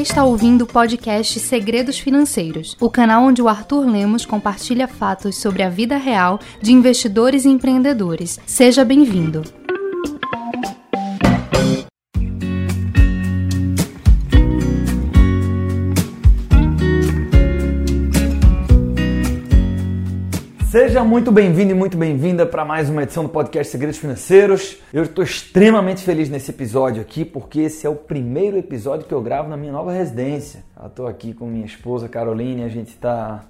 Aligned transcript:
está 0.00 0.24
ouvindo 0.24 0.62
o 0.62 0.66
podcast 0.66 1.38
Segredos 1.38 1.98
Financeiros, 1.98 2.76
o 2.80 2.88
canal 2.88 3.24
onde 3.24 3.42
o 3.42 3.48
Arthur 3.48 3.86
Lemos 3.86 4.24
compartilha 4.24 4.88
fatos 4.88 5.36
sobre 5.36 5.62
a 5.62 5.68
vida 5.68 5.96
real 5.96 6.40
de 6.60 6.72
investidores 6.72 7.44
e 7.44 7.48
empreendedores. 7.48 8.40
Seja 8.46 8.84
bem-vindo. 8.84 9.59
Seja 20.70 21.02
muito 21.02 21.32
bem-vindo 21.32 21.72
e 21.72 21.74
muito 21.74 21.98
bem-vinda 21.98 22.46
para 22.46 22.64
mais 22.64 22.88
uma 22.88 23.02
edição 23.02 23.24
do 23.24 23.28
podcast 23.28 23.72
Segredos 23.72 23.98
Financeiros. 23.98 24.80
Eu 24.92 25.02
estou 25.02 25.24
extremamente 25.24 26.04
feliz 26.04 26.30
nesse 26.30 26.52
episódio 26.52 27.02
aqui 27.02 27.24
porque 27.24 27.62
esse 27.62 27.88
é 27.88 27.90
o 27.90 27.96
primeiro 27.96 28.56
episódio 28.56 29.04
que 29.04 29.12
eu 29.12 29.20
gravo 29.20 29.48
na 29.48 29.56
minha 29.56 29.72
nova 29.72 29.90
residência. 29.90 30.62
Estou 30.86 31.08
aqui 31.08 31.34
com 31.34 31.46
minha 31.46 31.66
esposa 31.66 32.08
Caroline, 32.08 32.62
a 32.62 32.68
gente 32.68 32.90
está 32.90 33.40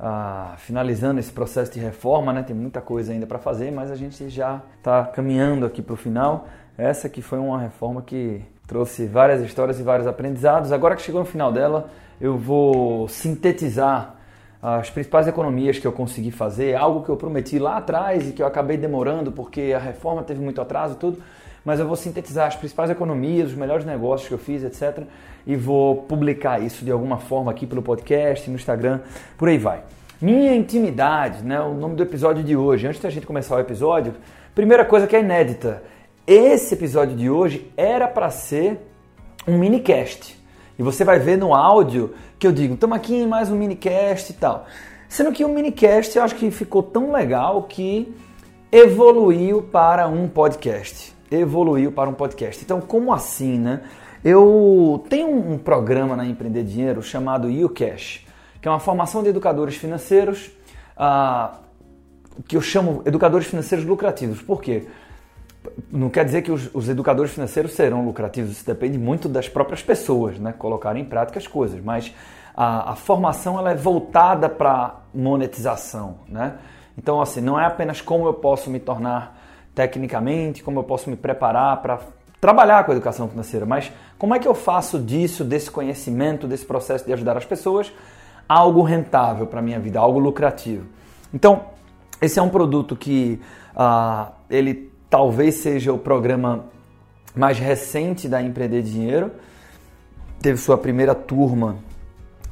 ah, 0.00 0.54
finalizando 0.56 1.20
esse 1.20 1.30
processo 1.30 1.70
de 1.70 1.80
reforma, 1.80 2.32
né? 2.32 2.42
Tem 2.42 2.56
muita 2.56 2.80
coisa 2.80 3.12
ainda 3.12 3.26
para 3.26 3.38
fazer, 3.38 3.70
mas 3.70 3.90
a 3.90 3.94
gente 3.94 4.30
já 4.30 4.62
está 4.78 5.04
caminhando 5.04 5.66
aqui 5.66 5.82
para 5.82 5.92
o 5.92 5.98
final. 5.98 6.48
Essa 6.78 7.10
que 7.10 7.20
foi 7.20 7.38
uma 7.38 7.60
reforma 7.60 8.00
que 8.00 8.40
trouxe 8.66 9.04
várias 9.04 9.42
histórias 9.42 9.78
e 9.78 9.82
vários 9.82 10.06
aprendizados. 10.06 10.72
Agora 10.72 10.96
que 10.96 11.02
chegou 11.02 11.20
no 11.20 11.26
final 11.26 11.52
dela, 11.52 11.90
eu 12.18 12.38
vou 12.38 13.06
sintetizar 13.06 14.23
as 14.66 14.88
principais 14.88 15.28
economias 15.28 15.78
que 15.78 15.86
eu 15.86 15.92
consegui 15.92 16.30
fazer, 16.30 16.74
algo 16.74 17.02
que 17.02 17.10
eu 17.10 17.18
prometi 17.18 17.58
lá 17.58 17.76
atrás 17.76 18.30
e 18.30 18.32
que 18.32 18.40
eu 18.40 18.46
acabei 18.46 18.78
demorando 18.78 19.30
porque 19.30 19.74
a 19.76 19.78
reforma 19.78 20.22
teve 20.22 20.40
muito 20.40 20.58
atraso 20.58 20.94
e 20.94 20.96
tudo, 20.96 21.18
mas 21.62 21.80
eu 21.80 21.86
vou 21.86 21.96
sintetizar 21.96 22.46
as 22.46 22.56
principais 22.56 22.88
economias, 22.88 23.50
os 23.50 23.54
melhores 23.54 23.84
negócios 23.84 24.26
que 24.26 24.32
eu 24.32 24.38
fiz, 24.38 24.64
etc. 24.64 25.04
E 25.46 25.54
vou 25.54 25.96
publicar 26.04 26.62
isso 26.62 26.82
de 26.82 26.90
alguma 26.90 27.18
forma 27.18 27.50
aqui 27.50 27.66
pelo 27.66 27.82
podcast, 27.82 28.48
no 28.48 28.56
Instagram, 28.56 29.00
por 29.36 29.50
aí 29.50 29.58
vai. 29.58 29.82
Minha 30.18 30.54
intimidade, 30.54 31.44
né, 31.44 31.60
o 31.60 31.74
nome 31.74 31.94
do 31.94 32.02
episódio 32.02 32.42
de 32.42 32.56
hoje. 32.56 32.86
Antes 32.86 33.02
da 33.02 33.10
gente 33.10 33.26
começar 33.26 33.56
o 33.56 33.60
episódio, 33.60 34.14
primeira 34.54 34.86
coisa 34.86 35.06
que 35.06 35.14
é 35.14 35.20
inédita. 35.20 35.82
Esse 36.26 36.72
episódio 36.72 37.14
de 37.14 37.28
hoje 37.28 37.70
era 37.76 38.08
para 38.08 38.30
ser 38.30 38.80
um 39.46 39.58
minicast. 39.58 40.42
E 40.78 40.82
você 40.82 41.04
vai 41.04 41.18
ver 41.18 41.38
no 41.38 41.54
áudio 41.54 42.14
que 42.38 42.46
eu 42.46 42.52
digo, 42.52 42.74
estamos 42.74 42.96
aqui 42.96 43.14
em 43.14 43.26
mais 43.26 43.48
um 43.50 43.56
minicast 43.56 44.30
e 44.30 44.34
tal. 44.34 44.66
Sendo 45.08 45.30
que 45.30 45.44
o 45.44 45.48
minicast 45.48 46.16
eu 46.16 46.24
acho 46.24 46.34
que 46.34 46.50
ficou 46.50 46.82
tão 46.82 47.12
legal 47.12 47.62
que 47.62 48.12
evoluiu 48.72 49.62
para 49.62 50.08
um 50.08 50.28
podcast. 50.28 51.14
Evoluiu 51.30 51.92
para 51.92 52.10
um 52.10 52.14
podcast. 52.14 52.64
Então, 52.64 52.80
como 52.80 53.12
assim, 53.12 53.56
né? 53.56 53.82
Eu 54.24 55.04
tenho 55.08 55.28
um 55.28 55.58
programa 55.58 56.16
na 56.16 56.26
Empreender 56.26 56.64
Dinheiro 56.64 57.02
chamado 57.02 57.48
YouCash, 57.48 58.26
que 58.60 58.66
é 58.66 58.70
uma 58.70 58.80
formação 58.80 59.22
de 59.22 59.28
educadores 59.28 59.76
financeiros, 59.76 60.50
uh, 60.96 61.56
que 62.48 62.56
eu 62.56 62.60
chamo 62.60 63.02
educadores 63.04 63.46
financeiros 63.46 63.86
lucrativos. 63.86 64.42
Por 64.42 64.60
quê? 64.60 64.88
Não 65.90 66.10
quer 66.10 66.24
dizer 66.24 66.42
que 66.42 66.52
os, 66.52 66.70
os, 66.74 66.88
educadores 66.88 67.32
financeiros 67.32 67.72
serão 67.72 68.04
lucrativos, 68.04 68.50
isso 68.50 68.66
depende 68.66 68.98
muito 68.98 69.28
das 69.28 69.48
próprias 69.48 69.82
pessoas, 69.82 70.38
né? 70.38 70.52
Colocarem 70.56 71.02
em 71.02 71.04
prática 71.04 71.38
as 71.38 71.46
coisas, 71.46 71.82
mas 71.82 72.12
a, 72.54 72.92
a 72.92 72.96
formação 72.96 73.58
ela 73.58 73.70
é 73.70 73.74
voltada 73.74 74.48
para 74.48 75.00
monetização, 75.14 76.16
né? 76.28 76.54
Então, 76.96 77.20
assim, 77.20 77.40
não 77.40 77.58
é 77.58 77.64
apenas 77.64 78.00
como 78.00 78.26
eu 78.26 78.34
posso 78.34 78.70
me 78.70 78.78
tornar 78.78 79.40
tecnicamente, 79.74 80.62
como 80.62 80.78
eu 80.78 80.84
posso 80.84 81.10
me 81.10 81.16
preparar 81.16 81.82
para 81.82 81.98
trabalhar 82.40 82.84
com 82.84 82.92
a 82.92 82.94
educação 82.94 83.28
financeira, 83.28 83.66
mas 83.66 83.90
como 84.18 84.34
é 84.34 84.38
que 84.38 84.46
eu 84.46 84.54
faço 84.54 84.98
disso, 84.98 85.42
desse 85.42 85.70
conhecimento, 85.70 86.46
desse 86.46 86.64
processo 86.64 87.04
de 87.04 87.12
ajudar 87.12 87.36
as 87.36 87.44
pessoas, 87.44 87.92
algo 88.48 88.82
rentável 88.82 89.46
para 89.46 89.60
a 89.60 89.62
minha 89.62 89.80
vida, 89.80 89.98
algo 89.98 90.18
lucrativo. 90.18 90.86
Então, 91.32 91.62
esse 92.20 92.38
é 92.38 92.42
um 92.42 92.48
produto 92.48 92.94
que 92.94 93.40
uh, 93.74 94.30
ele 94.48 94.93
talvez 95.14 95.54
seja 95.54 95.92
o 95.92 95.98
programa 95.98 96.64
mais 97.36 97.56
recente 97.56 98.26
da 98.26 98.42
Empreender 98.42 98.82
Dinheiro. 98.82 99.30
Teve 100.42 100.58
sua 100.58 100.76
primeira 100.76 101.14
turma 101.14 101.76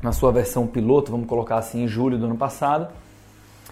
na 0.01 0.13
sua 0.13 0.31
versão 0.31 0.65
piloto, 0.65 1.11
vamos 1.11 1.27
colocar 1.27 1.57
assim, 1.57 1.83
em 1.83 1.89
julho 1.89 2.17
do 2.17 2.27
ano 2.27 2.37
passado. 2.37 2.87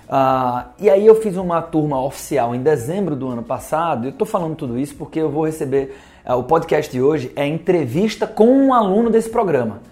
Uh, 0.09 0.71
e 0.81 0.91
aí 0.91 1.07
eu 1.07 1.15
fiz 1.23 1.37
uma 1.37 1.63
turma 1.63 2.03
oficial 2.03 2.53
em 2.53 2.65
dezembro 2.65 3.15
do 3.15 3.29
ano 3.29 3.45
passado. 3.45 4.09
Eu 4.09 4.11
estou 4.11 4.27
falando 4.27 4.57
tudo 4.57 4.77
isso 4.77 4.97
porque 4.97 5.21
eu 5.21 5.31
vou 5.31 5.47
receber 5.47 5.97
uh, 6.27 6.35
o 6.35 6.43
podcast 6.43 6.91
de 6.91 7.01
hoje 7.01 7.31
é 7.37 7.47
entrevista 7.47 8.27
com 8.27 8.49
um 8.49 8.75
aluno 8.75 9.09
desse 9.09 9.31
programa. 9.31 9.83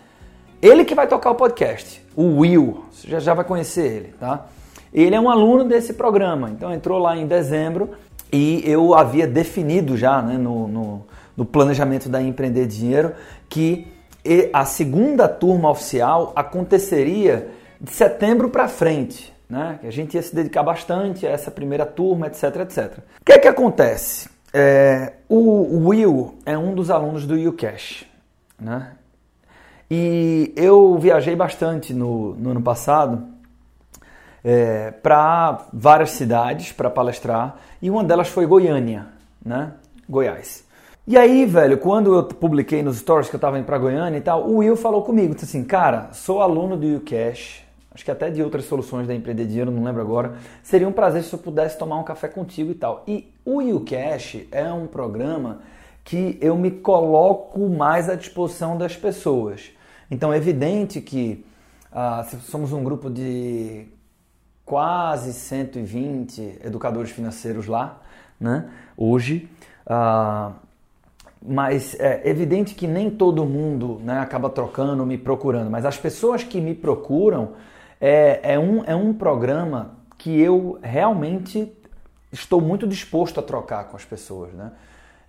Ele 0.60 0.84
que 0.84 0.96
vai 0.96 1.06
tocar 1.06 1.30
o 1.30 1.36
podcast, 1.36 2.04
o 2.16 2.40
Will. 2.40 2.84
Você 2.90 3.06
já, 3.06 3.20
já 3.20 3.32
vai 3.32 3.44
conhecer 3.44 3.86
ele, 3.86 4.14
tá? 4.18 4.46
Ele 4.92 5.14
é 5.14 5.20
um 5.20 5.30
aluno 5.30 5.62
desse 5.62 5.92
programa, 5.92 6.50
então 6.50 6.72
entrou 6.74 6.98
lá 6.98 7.16
em 7.16 7.28
dezembro 7.28 7.90
e 8.32 8.62
eu 8.64 8.94
havia 8.94 9.26
definido 9.26 9.96
já 9.96 10.20
né, 10.22 10.36
no, 10.36 10.68
no, 10.68 11.06
no 11.36 11.44
planejamento 11.44 12.08
da 12.08 12.22
Empreender 12.22 12.66
Dinheiro 12.66 13.14
que 13.48 13.86
a 14.52 14.64
segunda 14.64 15.26
turma 15.26 15.70
oficial 15.70 16.32
aconteceria 16.36 17.48
de 17.80 17.90
setembro 17.90 18.50
para 18.50 18.68
frente. 18.68 19.32
Né? 19.48 19.78
A 19.82 19.90
gente 19.90 20.14
ia 20.14 20.22
se 20.22 20.34
dedicar 20.34 20.62
bastante 20.62 21.26
a 21.26 21.30
essa 21.30 21.50
primeira 21.50 21.86
turma, 21.86 22.26
etc, 22.26 22.56
etc. 22.56 22.98
O 23.20 23.24
que 23.24 23.32
é 23.32 23.38
que 23.38 23.48
acontece? 23.48 24.28
É, 24.52 25.14
o 25.28 25.88
Will 25.88 26.34
é 26.44 26.56
um 26.56 26.74
dos 26.74 26.90
alunos 26.90 27.26
do 27.26 27.34
UCash, 27.34 28.06
né? 28.60 28.92
E 29.90 30.52
eu 30.54 30.98
viajei 30.98 31.34
bastante 31.34 31.94
no, 31.94 32.34
no 32.34 32.50
ano 32.50 32.60
passado 32.60 33.26
é, 34.44 34.90
para 34.90 35.66
várias 35.72 36.10
cidades 36.10 36.72
para 36.72 36.90
palestrar 36.90 37.56
e 37.80 37.90
uma 37.90 38.04
delas 38.04 38.28
foi 38.28 38.46
Goiânia, 38.46 39.06
né? 39.44 39.72
Goiás. 40.08 40.66
E 41.06 41.16
aí, 41.16 41.46
velho, 41.46 41.78
quando 41.78 42.14
eu 42.14 42.22
publiquei 42.24 42.82
nos 42.82 42.98
stories 42.98 43.30
que 43.30 43.36
eu 43.36 43.40
tava 43.40 43.58
indo 43.58 43.64
pra 43.64 43.78
Goiânia 43.78 44.18
e 44.18 44.20
tal, 44.20 44.46
o 44.46 44.58
Will 44.58 44.76
falou 44.76 45.02
comigo, 45.02 45.34
disse 45.34 45.46
assim, 45.46 45.64
cara, 45.64 46.10
sou 46.12 46.42
aluno 46.42 46.76
do 46.76 46.96
UCash, 46.96 47.64
acho 47.94 48.04
que 48.04 48.10
até 48.10 48.28
de 48.28 48.42
outras 48.42 48.66
soluções 48.66 49.06
da 49.06 49.14
Empreender 49.14 49.46
Dinheiro, 49.46 49.70
não 49.70 49.82
lembro 49.82 50.02
agora, 50.02 50.34
seria 50.62 50.86
um 50.86 50.92
prazer 50.92 51.22
se 51.22 51.32
eu 51.32 51.38
pudesse 51.38 51.78
tomar 51.78 51.96
um 51.96 52.04
café 52.04 52.28
contigo 52.28 52.70
e 52.70 52.74
tal. 52.74 53.04
E 53.08 53.32
o 53.44 53.60
UCash 53.60 54.46
é 54.52 54.70
um 54.70 54.86
programa 54.86 55.60
que 56.04 56.38
eu 56.40 56.56
me 56.56 56.70
coloco 56.70 57.68
mais 57.68 58.08
à 58.08 58.14
disposição 58.14 58.76
das 58.76 58.94
pessoas. 58.94 59.70
Então 60.10 60.32
é 60.32 60.36
evidente 60.36 61.00
que 61.00 61.44
ah, 61.90 62.26
somos 62.42 62.72
um 62.72 62.84
grupo 62.84 63.10
de 63.10 63.86
quase 64.68 65.32
120 65.32 66.58
educadores 66.62 67.10
financeiros 67.10 67.66
lá, 67.66 68.00
né? 68.38 68.68
Hoje, 68.96 69.48
uh, 69.86 70.52
mas 71.40 71.98
é 71.98 72.28
evidente 72.28 72.74
que 72.74 72.86
nem 72.86 73.10
todo 73.10 73.46
mundo 73.46 73.98
né, 74.04 74.18
acaba 74.20 74.50
trocando, 74.50 75.06
me 75.06 75.16
procurando, 75.16 75.70
mas 75.70 75.86
as 75.86 75.96
pessoas 75.96 76.44
que 76.44 76.60
me 76.60 76.74
procuram 76.74 77.52
é, 77.98 78.40
é, 78.42 78.58
um, 78.58 78.84
é 78.84 78.94
um 78.94 79.14
programa 79.14 79.92
que 80.18 80.38
eu 80.38 80.78
realmente 80.82 81.72
estou 82.30 82.60
muito 82.60 82.86
disposto 82.86 83.40
a 83.40 83.42
trocar 83.42 83.84
com 83.84 83.96
as 83.96 84.04
pessoas, 84.04 84.52
né? 84.52 84.72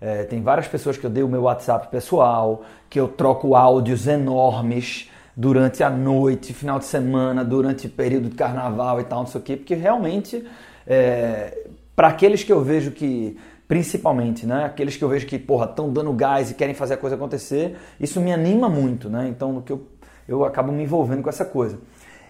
É, 0.02 0.24
tem 0.24 0.42
várias 0.42 0.66
pessoas 0.66 0.96
que 0.96 1.04
eu 1.04 1.10
dei 1.10 1.22
o 1.22 1.28
meu 1.28 1.42
WhatsApp 1.42 1.88
pessoal, 1.88 2.62
que 2.88 2.98
eu 2.98 3.06
troco 3.06 3.54
áudios 3.54 4.06
enormes, 4.06 5.10
durante 5.40 5.82
a 5.82 5.88
noite, 5.88 6.52
final 6.52 6.78
de 6.78 6.84
semana, 6.84 7.42
durante 7.42 7.88
período 7.88 8.28
de 8.28 8.36
carnaval 8.36 9.00
e 9.00 9.04
tal, 9.04 9.20
não 9.20 9.26
sei 9.26 9.40
o 9.40 9.42
quê, 9.42 9.56
porque 9.56 9.74
realmente, 9.74 10.46
é, 10.86 11.66
para 11.96 12.08
aqueles 12.08 12.44
que 12.44 12.52
eu 12.52 12.62
vejo 12.62 12.90
que, 12.90 13.38
principalmente, 13.66 14.44
né, 14.44 14.66
aqueles 14.66 14.98
que 14.98 15.02
eu 15.02 15.08
vejo 15.08 15.26
que, 15.26 15.38
porra, 15.38 15.64
estão 15.64 15.90
dando 15.90 16.12
gás 16.12 16.50
e 16.50 16.54
querem 16.54 16.74
fazer 16.74 16.92
a 16.92 16.96
coisa 16.98 17.16
acontecer, 17.16 17.74
isso 17.98 18.20
me 18.20 18.30
anima 18.30 18.68
muito, 18.68 19.08
né, 19.08 19.28
então 19.30 19.62
que 19.62 19.72
eu, 19.72 19.88
eu 20.28 20.44
acabo 20.44 20.70
me 20.72 20.82
envolvendo 20.82 21.22
com 21.22 21.30
essa 21.30 21.46
coisa. 21.46 21.78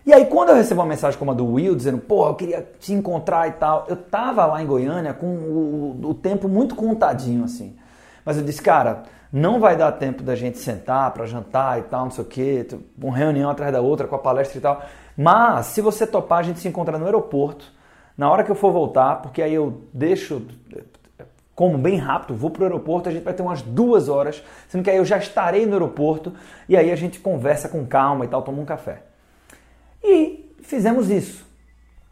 E 0.07 0.13
aí, 0.13 0.27
quando 0.27 0.51
eu 0.51 0.55
recebo 0.55 0.81
uma 0.81 0.87
mensagem 0.87 1.19
como 1.19 1.33
a 1.33 1.35
do 1.35 1.45
Will, 1.45 1.75
dizendo, 1.75 1.99
pô, 1.99 2.29
eu 2.29 2.35
queria 2.35 2.65
te 2.79 2.93
encontrar 2.93 3.49
e 3.49 3.53
tal, 3.53 3.87
eu 3.89 3.97
tava 3.97 4.47
lá 4.47 4.63
em 4.63 4.67
Goiânia 4.67 5.13
com 5.13 5.27
o, 5.27 6.01
o 6.05 6.15
tempo 6.15 6.49
muito 6.49 6.77
contadinho, 6.77 7.43
assim. 7.43 7.75
Mas 8.25 8.37
eu 8.37 8.45
disse, 8.45 8.63
cara, 8.63 9.03
não 9.33 9.61
vai 9.61 9.77
dar 9.77 9.93
tempo 9.93 10.23
da 10.23 10.35
gente 10.35 10.59
sentar 10.59 11.13
para 11.13 11.25
jantar 11.27 11.79
e 11.79 11.83
tal, 11.83 12.05
não 12.05 12.11
sei 12.11 12.25
o 12.25 12.27
quê, 12.27 12.67
uma 12.99 13.17
reunião 13.17 13.49
atrás 13.51 13.73
da 13.73 13.81
outra 13.81 14.09
com 14.09 14.17
a 14.17 14.19
palestra 14.19 14.59
e 14.59 14.61
tal. 14.61 14.83
Mas, 15.17 15.67
se 15.67 15.81
você 15.81 16.07
topar, 16.07 16.41
a 16.41 16.43
gente 16.43 16.59
se 16.59 16.69
encontra 16.69 16.99
no 16.99 17.05
aeroporto, 17.05 17.73
na 18.17 18.31
hora 18.31 18.43
que 18.43 18.51
eu 18.51 18.55
for 18.55 18.73
voltar, 18.73 19.23
porque 19.23 19.41
aí 19.41 19.55
eu 19.55 19.83
deixo, 19.93 20.43
como 21.55 21.79
bem 21.79 21.97
rápido, 21.97 22.35
vou 22.35 22.51
pro 22.51 22.65
aeroporto, 22.65 23.09
a 23.09 23.13
gente 23.13 23.23
vai 23.23 23.33
ter 23.33 23.43
umas 23.43 23.63
duas 23.63 24.09
horas, 24.09 24.43
sendo 24.69 24.83
que 24.83 24.91
aí 24.91 24.97
eu 24.97 25.05
já 25.05 25.19
estarei 25.19 25.65
no 25.65 25.75
aeroporto 25.75 26.33
e 26.69 26.77
aí 26.77 26.91
a 26.91 26.97
gente 26.97 27.21
conversa 27.21 27.69
com 27.69 27.87
calma 27.87 28.25
e 28.25 28.29
tal, 28.29 28.43
toma 28.43 28.61
um 28.61 28.65
café. 28.65 29.03
E 30.03 30.55
fizemos 30.63 31.09
isso. 31.09 31.47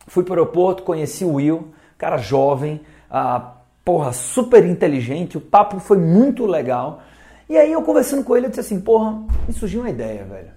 Fui 0.06 0.22
pro 0.22 0.34
aeroporto, 0.34 0.82
conheci 0.82 1.24
o 1.24 1.34
Will, 1.34 1.72
cara 1.98 2.16
jovem, 2.16 2.80
ah, 3.10 3.57
porra, 3.88 4.12
super 4.12 4.66
inteligente, 4.66 5.38
o 5.38 5.40
papo 5.40 5.80
foi 5.80 5.96
muito 5.96 6.44
legal. 6.44 7.00
E 7.48 7.56
aí 7.56 7.72
eu 7.72 7.80
conversando 7.80 8.22
com 8.22 8.36
ele, 8.36 8.44
eu 8.44 8.50
disse 8.50 8.60
assim, 8.60 8.82
porra, 8.82 9.12
me 9.46 9.54
surgiu 9.54 9.80
uma 9.80 9.88
ideia, 9.88 10.24
velho. 10.24 10.50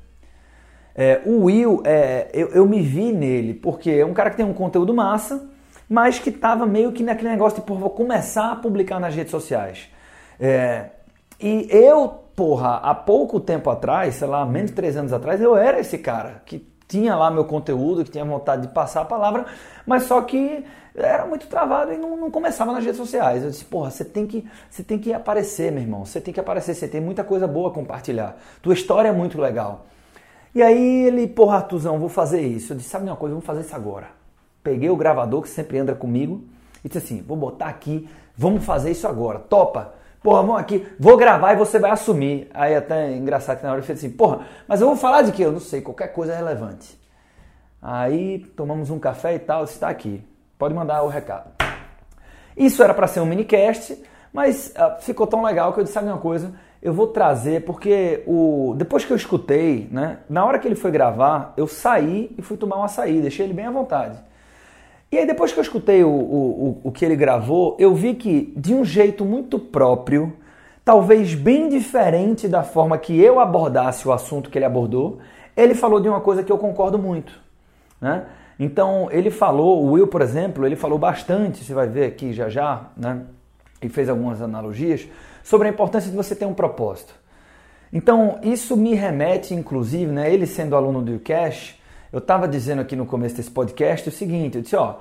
É, 0.93 1.21
o 1.25 1.45
Will, 1.45 1.81
é, 1.85 2.29
eu, 2.33 2.49
eu 2.49 2.67
me 2.67 2.81
vi 2.81 3.13
nele, 3.13 3.53
porque 3.53 3.89
é 3.89 4.05
um 4.05 4.13
cara 4.13 4.31
que 4.31 4.35
tem 4.35 4.45
um 4.45 4.51
conteúdo 4.51 4.93
massa, 4.93 5.49
mas 5.87 6.19
que 6.19 6.29
tava 6.29 6.65
meio 6.65 6.91
que 6.91 7.03
naquele 7.03 7.29
negócio 7.29 7.61
de, 7.61 7.65
porra, 7.65 7.79
vou 7.79 7.91
começar 7.91 8.51
a 8.51 8.55
publicar 8.57 8.99
nas 8.99 9.15
redes 9.15 9.31
sociais. 9.31 9.87
É, 10.37 10.89
e 11.39 11.69
eu, 11.71 12.09
porra, 12.35 12.81
há 12.83 12.93
pouco 12.93 13.39
tempo 13.39 13.69
atrás, 13.69 14.15
sei 14.15 14.27
lá, 14.27 14.45
menos 14.45 14.71
de 14.71 14.75
três 14.75 14.97
anos 14.97 15.13
atrás, 15.13 15.39
eu 15.39 15.55
era 15.55 15.79
esse 15.79 15.97
cara 15.97 16.43
que 16.45 16.59
tinha 16.91 17.15
lá 17.15 17.31
meu 17.31 17.45
conteúdo, 17.45 18.03
que 18.03 18.11
tinha 18.11 18.25
vontade 18.25 18.63
de 18.63 18.67
passar 18.67 19.01
a 19.01 19.05
palavra, 19.05 19.45
mas 19.87 20.03
só 20.03 20.21
que 20.21 20.65
era 20.93 21.25
muito 21.25 21.47
travado 21.47 21.93
e 21.93 21.97
não, 21.97 22.17
não, 22.17 22.29
começava 22.29 22.73
nas 22.73 22.83
redes 22.83 22.97
sociais. 22.97 23.45
Eu 23.45 23.49
disse, 23.49 23.63
porra, 23.63 23.89
você 23.89 24.03
tem, 24.03 24.27
que, 24.27 24.45
você 24.69 24.83
tem 24.83 24.99
que 24.99 25.13
aparecer, 25.13 25.71
meu 25.71 25.81
irmão. 25.81 26.05
Você 26.05 26.19
tem 26.19 26.33
que 26.33 26.39
aparecer, 26.39 26.73
você 26.73 26.89
tem 26.89 26.99
muita 26.99 27.23
coisa 27.23 27.47
boa 27.47 27.69
a 27.69 27.73
compartilhar. 27.73 28.37
Tua 28.61 28.73
história 28.73 29.07
é 29.07 29.11
muito 29.13 29.39
legal. 29.39 29.85
E 30.53 30.61
aí 30.61 31.05
ele, 31.05 31.27
porra, 31.27 31.55
Artuzão, 31.55 31.97
vou 31.97 32.09
fazer 32.09 32.41
isso. 32.41 32.73
Eu 32.73 32.77
disse, 32.77 32.89
sabe 32.89 33.05
uma 33.05 33.15
coisa, 33.15 33.33
vamos 33.33 33.45
fazer 33.45 33.61
isso 33.61 33.73
agora. 33.73 34.07
Peguei 34.61 34.89
o 34.89 34.97
gravador 34.97 35.41
que 35.41 35.49
sempre 35.49 35.79
anda 35.79 35.95
comigo 35.95 36.43
e 36.83 36.89
disse 36.89 36.97
assim, 36.97 37.21
vou 37.25 37.37
botar 37.37 37.67
aqui, 37.67 38.09
vamos 38.35 38.65
fazer 38.65 38.91
isso 38.91 39.07
agora. 39.07 39.39
Topa? 39.39 39.93
Porra, 40.23 40.43
vamos 40.43 40.61
aqui, 40.61 40.87
vou 40.99 41.17
gravar 41.17 41.53
e 41.53 41.55
você 41.55 41.79
vai 41.79 41.89
assumir. 41.89 42.47
Aí 42.53 42.75
até 42.75 43.07
é 43.07 43.17
engraçado 43.17 43.57
que 43.57 43.63
na 43.63 43.69
hora 43.69 43.79
ele 43.79 43.87
fez 43.87 43.97
assim, 43.97 44.11
porra, 44.11 44.41
mas 44.67 44.79
eu 44.79 44.87
vou 44.87 44.95
falar 44.95 45.23
de 45.23 45.31
quê? 45.31 45.43
Eu 45.43 45.51
não 45.51 45.59
sei, 45.59 45.81
qualquer 45.81 46.09
coisa 46.09 46.33
é 46.33 46.35
relevante. 46.35 46.99
Aí 47.81 48.39
tomamos 48.55 48.91
um 48.91 48.99
café 48.99 49.33
e 49.33 49.39
tal, 49.39 49.63
está 49.63 49.89
aqui. 49.89 50.23
Pode 50.59 50.75
mandar 50.75 51.01
o 51.01 51.07
recado. 51.07 51.49
Isso 52.55 52.83
era 52.83 52.93
para 52.93 53.07
ser 53.07 53.19
um 53.19 53.25
minicast, 53.25 53.97
mas 54.31 54.71
uh, 54.77 55.01
ficou 55.01 55.25
tão 55.25 55.41
legal 55.43 55.73
que 55.73 55.79
eu 55.79 55.83
disse, 55.83 55.95
sabe 55.95 56.07
uma 56.07 56.19
coisa? 56.19 56.53
Eu 56.83 56.93
vou 56.93 57.07
trazer, 57.07 57.65
porque 57.65 58.23
o 58.27 58.75
depois 58.77 59.03
que 59.03 59.11
eu 59.11 59.17
escutei, 59.17 59.87
né, 59.91 60.19
na 60.29 60.45
hora 60.45 60.59
que 60.59 60.67
ele 60.67 60.75
foi 60.75 60.91
gravar, 60.91 61.53
eu 61.57 61.65
saí 61.65 62.31
e 62.37 62.43
fui 62.43 62.57
tomar 62.57 62.77
um 62.77 62.83
açaí, 62.83 63.21
deixei 63.21 63.45
ele 63.47 63.53
bem 63.53 63.65
à 63.65 63.71
vontade. 63.71 64.19
E 65.11 65.17
aí 65.17 65.27
depois 65.27 65.51
que 65.51 65.59
eu 65.59 65.63
escutei 65.63 66.03
o, 66.03 66.09
o, 66.09 66.81
o 66.85 66.91
que 66.91 67.03
ele 67.03 67.17
gravou, 67.17 67.75
eu 67.77 67.93
vi 67.93 68.13
que 68.13 68.53
de 68.55 68.73
um 68.73 68.85
jeito 68.85 69.25
muito 69.25 69.59
próprio, 69.59 70.33
talvez 70.85 71.35
bem 71.35 71.67
diferente 71.67 72.47
da 72.47 72.63
forma 72.63 72.97
que 72.97 73.19
eu 73.19 73.39
abordasse 73.39 74.07
o 74.07 74.13
assunto 74.13 74.49
que 74.49 74.57
ele 74.57 74.65
abordou, 74.65 75.19
ele 75.55 75.75
falou 75.75 75.99
de 75.99 76.07
uma 76.07 76.21
coisa 76.21 76.43
que 76.43 76.51
eu 76.51 76.57
concordo 76.57 76.97
muito. 76.97 77.33
Né? 77.99 78.23
Então 78.57 79.09
ele 79.11 79.29
falou, 79.29 79.83
o 79.83 79.91
Will, 79.91 80.07
por 80.07 80.21
exemplo, 80.21 80.65
ele 80.65 80.77
falou 80.77 80.97
bastante, 80.97 81.63
você 81.63 81.73
vai 81.73 81.87
ver 81.87 82.05
aqui 82.05 82.31
já 82.31 82.47
já, 82.47 82.89
né? 82.95 83.23
e 83.81 83.89
fez 83.89 84.07
algumas 84.07 84.41
analogias, 84.41 85.07
sobre 85.43 85.67
a 85.67 85.71
importância 85.71 86.09
de 86.09 86.15
você 86.15 86.35
ter 86.35 86.45
um 86.45 86.53
propósito. 86.53 87.13
Então 87.91 88.39
isso 88.43 88.77
me 88.77 88.93
remete, 88.93 89.53
inclusive, 89.53 90.09
né, 90.09 90.33
ele 90.33 90.45
sendo 90.45 90.75
aluno 90.75 91.01
do 91.01 91.15
UCash, 91.15 91.80
eu 92.11 92.19
estava 92.19 92.47
dizendo 92.47 92.81
aqui 92.81 92.95
no 92.95 93.05
começo 93.05 93.35
desse 93.35 93.51
podcast 93.51 94.09
o 94.09 94.11
seguinte, 94.11 94.57
eu 94.57 94.61
disse, 94.61 94.75
ó, 94.75 94.95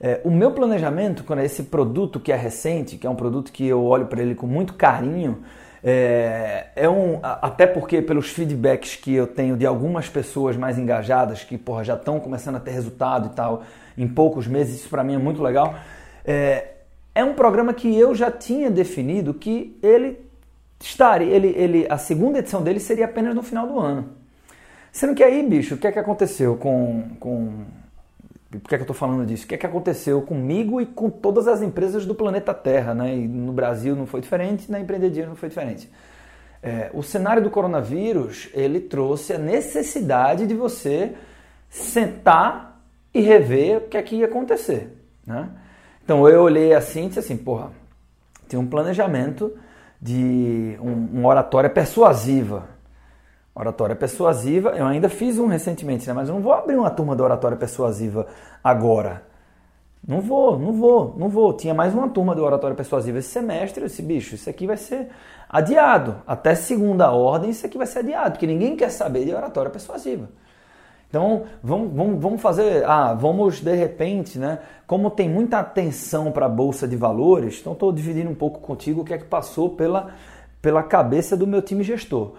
é, 0.00 0.20
o 0.24 0.30
meu 0.30 0.50
planejamento, 0.52 1.24
quando 1.24 1.38
é 1.38 1.44
esse 1.44 1.64
produto 1.64 2.20
que 2.20 2.30
é 2.30 2.36
recente, 2.36 2.96
que 2.96 3.06
é 3.06 3.10
um 3.10 3.14
produto 3.14 3.50
que 3.50 3.66
eu 3.66 3.84
olho 3.84 4.06
para 4.06 4.20
ele 4.20 4.34
com 4.34 4.46
muito 4.46 4.74
carinho, 4.74 5.42
é, 5.82 6.66
é, 6.74 6.88
um, 6.88 7.20
até 7.22 7.66
porque 7.66 8.02
pelos 8.02 8.28
feedbacks 8.28 8.96
que 8.96 9.14
eu 9.14 9.26
tenho 9.26 9.56
de 9.56 9.64
algumas 9.64 10.08
pessoas 10.08 10.56
mais 10.56 10.78
engajadas, 10.78 11.44
que 11.44 11.56
porra, 11.56 11.84
já 11.84 11.94
estão 11.94 12.18
começando 12.18 12.56
a 12.56 12.60
ter 12.60 12.72
resultado 12.72 13.30
e 13.32 13.36
tal, 13.36 13.62
em 13.96 14.08
poucos 14.08 14.46
meses, 14.46 14.80
isso 14.80 14.88
para 14.88 15.04
mim 15.04 15.14
é 15.14 15.18
muito 15.18 15.42
legal. 15.42 15.74
É, 16.24 16.72
é 17.14 17.24
um 17.24 17.34
programa 17.34 17.72
que 17.72 17.96
eu 17.96 18.14
já 18.14 18.30
tinha 18.30 18.70
definido 18.70 19.32
que 19.32 19.78
ele 19.82 20.18
estaria, 20.80 21.32
ele, 21.32 21.54
ele, 21.56 21.86
a 21.88 21.96
segunda 21.96 22.40
edição 22.40 22.62
dele 22.62 22.80
seria 22.80 23.06
apenas 23.06 23.34
no 23.34 23.42
final 23.42 23.66
do 23.66 23.78
ano. 23.78 24.25
Sendo 24.96 25.14
que 25.14 25.22
aí, 25.22 25.46
bicho, 25.46 25.74
o 25.74 25.76
que 25.76 25.86
é 25.86 25.92
que 25.92 25.98
aconteceu 25.98 26.56
com. 26.56 27.10
com 27.20 27.66
por 28.50 28.66
que 28.66 28.74
é 28.74 28.78
que 28.78 28.82
eu 28.82 28.84
estou 28.84 28.96
falando 28.96 29.26
disso? 29.26 29.44
O 29.44 29.46
que 29.46 29.54
é 29.54 29.58
que 29.58 29.66
aconteceu 29.66 30.22
comigo 30.22 30.80
e 30.80 30.86
com 30.86 31.10
todas 31.10 31.46
as 31.46 31.60
empresas 31.60 32.06
do 32.06 32.14
planeta 32.14 32.54
Terra, 32.54 32.94
né? 32.94 33.14
E 33.14 33.28
no 33.28 33.52
Brasil 33.52 33.94
não 33.94 34.06
foi 34.06 34.22
diferente, 34.22 34.72
na 34.72 34.80
Empreender 34.80 35.26
não 35.26 35.36
foi 35.36 35.50
diferente. 35.50 35.92
É, 36.62 36.90
o 36.94 37.02
cenário 37.02 37.42
do 37.42 37.50
coronavírus, 37.50 38.48
ele 38.54 38.80
trouxe 38.80 39.34
a 39.34 39.38
necessidade 39.38 40.46
de 40.46 40.54
você 40.54 41.12
sentar 41.68 42.80
e 43.12 43.20
rever 43.20 43.76
o 43.76 43.80
que 43.88 43.98
é 43.98 44.02
que 44.02 44.16
ia 44.16 44.24
acontecer, 44.24 44.96
né? 45.26 45.50
Então 46.02 46.26
eu 46.26 46.40
olhei 46.40 46.72
assim 46.72 47.04
e 47.04 47.08
disse 47.08 47.18
assim, 47.18 47.36
porra, 47.36 47.70
tem 48.48 48.58
um 48.58 48.66
planejamento 48.66 49.52
de 50.00 50.78
um, 50.80 51.18
uma 51.18 51.28
oratória 51.28 51.68
persuasiva, 51.68 52.75
Oratória 53.58 53.96
persuasiva, 53.96 54.76
eu 54.76 54.84
ainda 54.84 55.08
fiz 55.08 55.38
um 55.38 55.46
recentemente, 55.46 56.06
né? 56.06 56.12
mas 56.12 56.28
eu 56.28 56.34
não 56.34 56.42
vou 56.42 56.52
abrir 56.52 56.76
uma 56.76 56.90
turma 56.90 57.16
de 57.16 57.22
oratória 57.22 57.56
persuasiva 57.56 58.26
agora. 58.62 59.22
Não 60.06 60.20
vou, 60.20 60.58
não 60.58 60.74
vou, 60.74 61.14
não 61.16 61.30
vou. 61.30 61.54
Tinha 61.54 61.72
mais 61.72 61.94
uma 61.94 62.06
turma 62.06 62.34
de 62.34 62.42
oratória 62.42 62.76
persuasiva 62.76 63.18
esse 63.18 63.30
semestre. 63.30 63.86
Esse 63.86 64.02
bicho, 64.02 64.34
isso 64.34 64.50
aqui 64.50 64.66
vai 64.66 64.76
ser 64.76 65.08
adiado. 65.48 66.16
Até 66.26 66.54
segunda 66.54 67.10
ordem, 67.10 67.48
isso 67.48 67.64
aqui 67.64 67.78
vai 67.78 67.86
ser 67.86 68.00
adiado, 68.00 68.32
porque 68.32 68.46
ninguém 68.46 68.76
quer 68.76 68.90
saber 68.90 69.24
de 69.24 69.32
oratória 69.32 69.70
persuasiva. 69.70 70.28
Então, 71.08 71.44
vamos, 71.62 71.94
vamos, 71.94 72.20
vamos 72.20 72.42
fazer. 72.42 72.84
Ah, 72.84 73.14
vamos 73.14 73.62
de 73.62 73.74
repente, 73.74 74.38
né? 74.38 74.58
Como 74.86 75.10
tem 75.10 75.30
muita 75.30 75.60
atenção 75.60 76.30
para 76.30 76.44
a 76.44 76.48
bolsa 76.48 76.86
de 76.86 76.94
valores, 76.94 77.60
então 77.60 77.72
estou 77.72 77.90
dividindo 77.90 78.28
um 78.28 78.34
pouco 78.34 78.60
contigo 78.60 79.00
o 79.00 79.04
que 79.04 79.14
é 79.14 79.18
que 79.18 79.24
passou 79.24 79.70
pela, 79.70 80.10
pela 80.60 80.82
cabeça 80.82 81.34
do 81.34 81.46
meu 81.46 81.62
time 81.62 81.82
gestor 81.82 82.34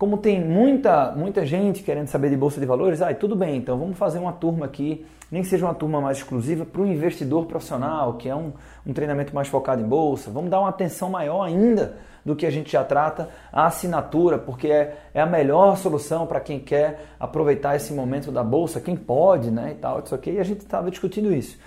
como 0.00 0.16
tem 0.16 0.42
muita, 0.42 1.12
muita 1.12 1.44
gente 1.44 1.82
querendo 1.82 2.06
saber 2.06 2.30
de 2.30 2.36
bolsa 2.36 2.58
de 2.58 2.64
valores, 2.64 3.02
ah, 3.02 3.12
tudo 3.12 3.36
bem, 3.36 3.58
então 3.58 3.78
vamos 3.78 3.98
fazer 3.98 4.18
uma 4.18 4.32
turma 4.32 4.64
aqui, 4.64 5.04
nem 5.30 5.42
que 5.42 5.48
seja 5.48 5.66
uma 5.66 5.74
turma 5.74 6.00
mais 6.00 6.16
exclusiva 6.16 6.64
para 6.64 6.80
o 6.80 6.86
investidor 6.86 7.44
profissional, 7.44 8.14
que 8.14 8.26
é 8.26 8.34
um, 8.34 8.50
um 8.86 8.94
treinamento 8.94 9.34
mais 9.34 9.46
focado 9.48 9.82
em 9.82 9.84
bolsa. 9.84 10.30
Vamos 10.30 10.50
dar 10.50 10.58
uma 10.60 10.70
atenção 10.70 11.10
maior 11.10 11.42
ainda 11.42 11.98
do 12.24 12.34
que 12.34 12.46
a 12.46 12.50
gente 12.50 12.72
já 12.72 12.82
trata 12.82 13.28
à 13.52 13.66
assinatura, 13.66 14.38
porque 14.38 14.68
é, 14.68 14.96
é 15.12 15.20
a 15.20 15.26
melhor 15.26 15.76
solução 15.76 16.26
para 16.26 16.40
quem 16.40 16.58
quer 16.58 17.02
aproveitar 17.20 17.76
esse 17.76 17.92
momento 17.92 18.32
da 18.32 18.42
bolsa, 18.42 18.80
quem 18.80 18.96
pode, 18.96 19.50
né, 19.50 19.72
e 19.72 19.74
tal, 19.74 20.00
isso 20.02 20.14
aqui, 20.14 20.30
e 20.30 20.40
a 20.40 20.44
gente 20.44 20.60
estava 20.60 20.90
discutindo 20.90 21.30
isso. 21.30 21.58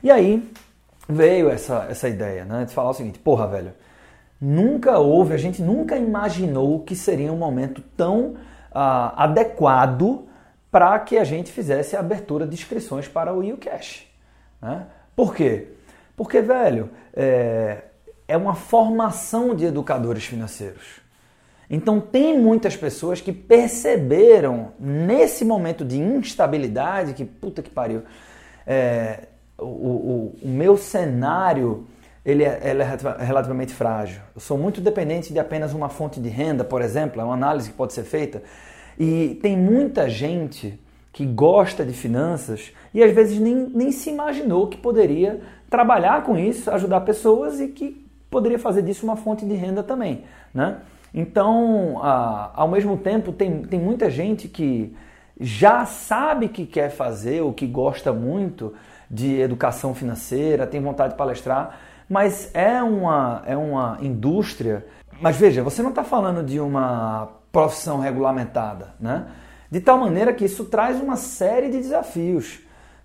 E 0.00 0.12
aí 0.12 0.48
veio 1.08 1.50
essa, 1.50 1.88
essa 1.90 2.08
ideia, 2.08 2.44
né, 2.44 2.66
de 2.66 2.72
falar 2.72 2.90
o 2.90 2.94
seguinte, 2.94 3.18
porra, 3.18 3.48
velho, 3.48 3.72
Nunca 4.40 4.98
houve, 4.98 5.34
a 5.34 5.36
gente 5.36 5.60
nunca 5.60 5.96
imaginou 5.96 6.80
que 6.80 6.96
seria 6.96 7.32
um 7.32 7.36
momento 7.36 7.82
tão 7.96 8.36
ah, 8.72 9.24
adequado 9.24 10.26
para 10.70 10.98
que 11.00 11.18
a 11.18 11.24
gente 11.24 11.52
fizesse 11.52 11.94
a 11.94 12.00
abertura 12.00 12.46
de 12.46 12.54
inscrições 12.54 13.06
para 13.06 13.34
o 13.34 13.42
YouCash. 13.42 14.06
Né? 14.62 14.86
Por 15.14 15.34
quê? 15.34 15.68
Porque, 16.16 16.40
velho, 16.40 16.90
é, 17.12 17.82
é 18.26 18.36
uma 18.36 18.54
formação 18.54 19.54
de 19.54 19.66
educadores 19.66 20.24
financeiros. 20.24 21.00
Então, 21.68 22.00
tem 22.00 22.38
muitas 22.38 22.76
pessoas 22.76 23.20
que 23.20 23.32
perceberam 23.32 24.72
nesse 24.78 25.44
momento 25.44 25.84
de 25.84 25.98
instabilidade, 25.98 27.14
que 27.14 27.24
puta 27.24 27.62
que 27.62 27.70
pariu, 27.70 28.02
é, 28.66 29.28
o, 29.58 29.64
o, 29.64 30.36
o 30.42 30.48
meu 30.48 30.76
cenário 30.76 31.86
ele 32.24 32.44
é, 32.44 32.60
é 32.62 33.24
relativamente 33.24 33.72
frágil. 33.72 34.20
Eu 34.34 34.40
sou 34.40 34.58
muito 34.58 34.80
dependente 34.80 35.32
de 35.32 35.38
apenas 35.38 35.72
uma 35.72 35.88
fonte 35.88 36.20
de 36.20 36.28
renda, 36.28 36.64
por 36.64 36.82
exemplo, 36.82 37.20
é 37.20 37.24
uma 37.24 37.34
análise 37.34 37.70
que 37.70 37.76
pode 37.76 37.92
ser 37.92 38.04
feita. 38.04 38.42
E 38.98 39.38
tem 39.42 39.56
muita 39.56 40.08
gente 40.08 40.78
que 41.12 41.24
gosta 41.24 41.84
de 41.84 41.92
finanças 41.92 42.72
e 42.94 43.02
às 43.02 43.12
vezes 43.12 43.40
nem, 43.40 43.54
nem 43.54 43.90
se 43.90 44.10
imaginou 44.10 44.68
que 44.68 44.76
poderia 44.76 45.40
trabalhar 45.68 46.22
com 46.22 46.38
isso, 46.38 46.70
ajudar 46.70 47.00
pessoas 47.00 47.60
e 47.60 47.68
que 47.68 48.06
poderia 48.30 48.58
fazer 48.58 48.82
disso 48.82 49.04
uma 49.04 49.16
fonte 49.16 49.44
de 49.44 49.54
renda 49.54 49.82
também. 49.82 50.24
Né? 50.54 50.78
Então, 51.12 51.98
ah, 52.02 52.52
ao 52.54 52.68
mesmo 52.68 52.96
tempo, 52.96 53.32
tem, 53.32 53.62
tem 53.62 53.80
muita 53.80 54.08
gente 54.08 54.46
que 54.46 54.94
já 55.40 55.84
sabe 55.84 56.48
que 56.48 56.66
quer 56.66 56.90
fazer 56.90 57.40
ou 57.40 57.52
que 57.52 57.66
gosta 57.66 58.12
muito 58.12 58.74
de 59.10 59.40
educação 59.40 59.94
financeira, 59.94 60.66
tem 60.66 60.80
vontade 60.80 61.14
de 61.14 61.18
palestrar, 61.18 61.80
mas 62.10 62.50
é 62.52 62.82
uma, 62.82 63.44
é 63.46 63.56
uma 63.56 63.96
indústria. 64.02 64.84
Mas 65.20 65.36
veja, 65.36 65.62
você 65.62 65.80
não 65.80 65.90
está 65.90 66.02
falando 66.02 66.42
de 66.42 66.58
uma 66.58 67.28
profissão 67.52 68.00
regulamentada, 68.00 68.94
né? 68.98 69.28
De 69.70 69.80
tal 69.80 69.96
maneira 69.96 70.32
que 70.32 70.44
isso 70.44 70.64
traz 70.64 71.00
uma 71.00 71.14
série 71.14 71.68
de 71.68 71.78
desafios. 71.78 72.58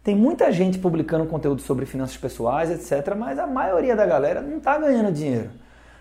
Tem 0.03 0.15
muita 0.15 0.51
gente 0.51 0.79
publicando 0.79 1.27
conteúdo 1.27 1.61
sobre 1.61 1.85
finanças 1.85 2.17
pessoais, 2.17 2.71
etc., 2.71 3.15
mas 3.15 3.37
a 3.37 3.45
maioria 3.45 3.95
da 3.95 4.07
galera 4.07 4.41
não 4.41 4.57
está 4.57 4.75
ganhando 4.79 5.11
dinheiro. 5.11 5.51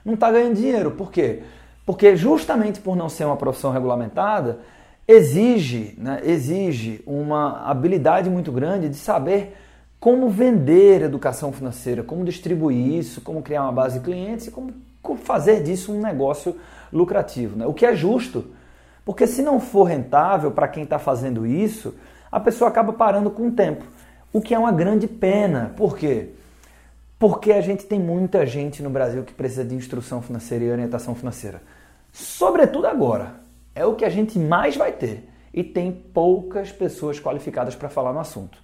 Não 0.02 0.14
está 0.14 0.32
ganhando 0.32 0.54
dinheiro. 0.54 0.90
Por 0.92 1.12
quê? 1.12 1.42
Porque 1.84 2.16
justamente 2.16 2.80
por 2.80 2.96
não 2.96 3.10
ser 3.10 3.26
uma 3.26 3.36
profissão 3.36 3.70
regulamentada, 3.70 4.60
exige, 5.06 5.94
né, 5.98 6.22
exige 6.24 7.02
uma 7.06 7.68
habilidade 7.68 8.30
muito 8.30 8.50
grande 8.50 8.88
de 8.88 8.96
saber 8.96 9.54
como 10.04 10.28
vender 10.28 11.00
educação 11.00 11.50
financeira, 11.50 12.02
como 12.02 12.26
distribuir 12.26 12.92
isso, 12.92 13.22
como 13.22 13.40
criar 13.40 13.62
uma 13.62 13.72
base 13.72 13.98
de 13.98 14.04
clientes 14.04 14.48
e 14.48 14.50
como 14.50 14.74
fazer 15.22 15.62
disso 15.62 15.94
um 15.94 15.98
negócio 15.98 16.60
lucrativo, 16.92 17.56
né? 17.56 17.66
o 17.66 17.72
que 17.72 17.86
é 17.86 17.96
justo. 17.96 18.52
Porque 19.02 19.26
se 19.26 19.40
não 19.40 19.58
for 19.58 19.84
rentável 19.84 20.50
para 20.50 20.68
quem 20.68 20.82
está 20.82 20.98
fazendo 20.98 21.46
isso, 21.46 21.94
a 22.30 22.38
pessoa 22.38 22.68
acaba 22.68 22.92
parando 22.92 23.30
com 23.30 23.48
o 23.48 23.52
tempo. 23.52 23.82
O 24.30 24.42
que 24.42 24.52
é 24.52 24.58
uma 24.58 24.72
grande 24.72 25.08
pena. 25.08 25.72
Por 25.74 25.96
quê? 25.96 26.32
Porque 27.18 27.50
a 27.50 27.62
gente 27.62 27.86
tem 27.86 27.98
muita 27.98 28.44
gente 28.44 28.82
no 28.82 28.90
Brasil 28.90 29.24
que 29.24 29.32
precisa 29.32 29.64
de 29.64 29.74
instrução 29.74 30.20
financeira 30.20 30.64
e 30.66 30.70
orientação 30.70 31.14
financeira. 31.14 31.62
Sobretudo 32.12 32.86
agora. 32.88 33.36
É 33.74 33.86
o 33.86 33.94
que 33.94 34.04
a 34.04 34.10
gente 34.10 34.38
mais 34.38 34.76
vai 34.76 34.92
ter. 34.92 35.30
E 35.50 35.64
tem 35.64 35.90
poucas 35.90 36.70
pessoas 36.70 37.18
qualificadas 37.18 37.74
para 37.74 37.88
falar 37.88 38.12
no 38.12 38.20
assunto. 38.20 38.63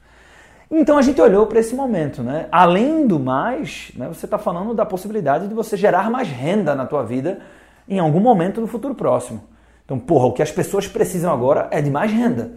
Então 0.70 0.96
a 0.96 1.02
gente 1.02 1.20
olhou 1.20 1.46
para 1.46 1.58
esse 1.58 1.74
momento, 1.74 2.22
né? 2.22 2.46
Além 2.52 3.06
do 3.06 3.18
mais, 3.18 3.90
né, 3.96 4.06
você 4.06 4.24
está 4.24 4.38
falando 4.38 4.72
da 4.72 4.86
possibilidade 4.86 5.48
de 5.48 5.54
você 5.54 5.76
gerar 5.76 6.08
mais 6.08 6.28
renda 6.28 6.74
na 6.76 6.86
tua 6.86 7.02
vida 7.02 7.40
em 7.88 7.98
algum 7.98 8.20
momento 8.20 8.60
no 8.60 8.68
futuro 8.68 8.94
próximo. 8.94 9.42
Então, 9.84 9.98
porra, 9.98 10.26
o 10.26 10.32
que 10.32 10.42
as 10.42 10.52
pessoas 10.52 10.86
precisam 10.86 11.32
agora 11.32 11.66
é 11.72 11.82
de 11.82 11.90
mais 11.90 12.12
renda. 12.12 12.52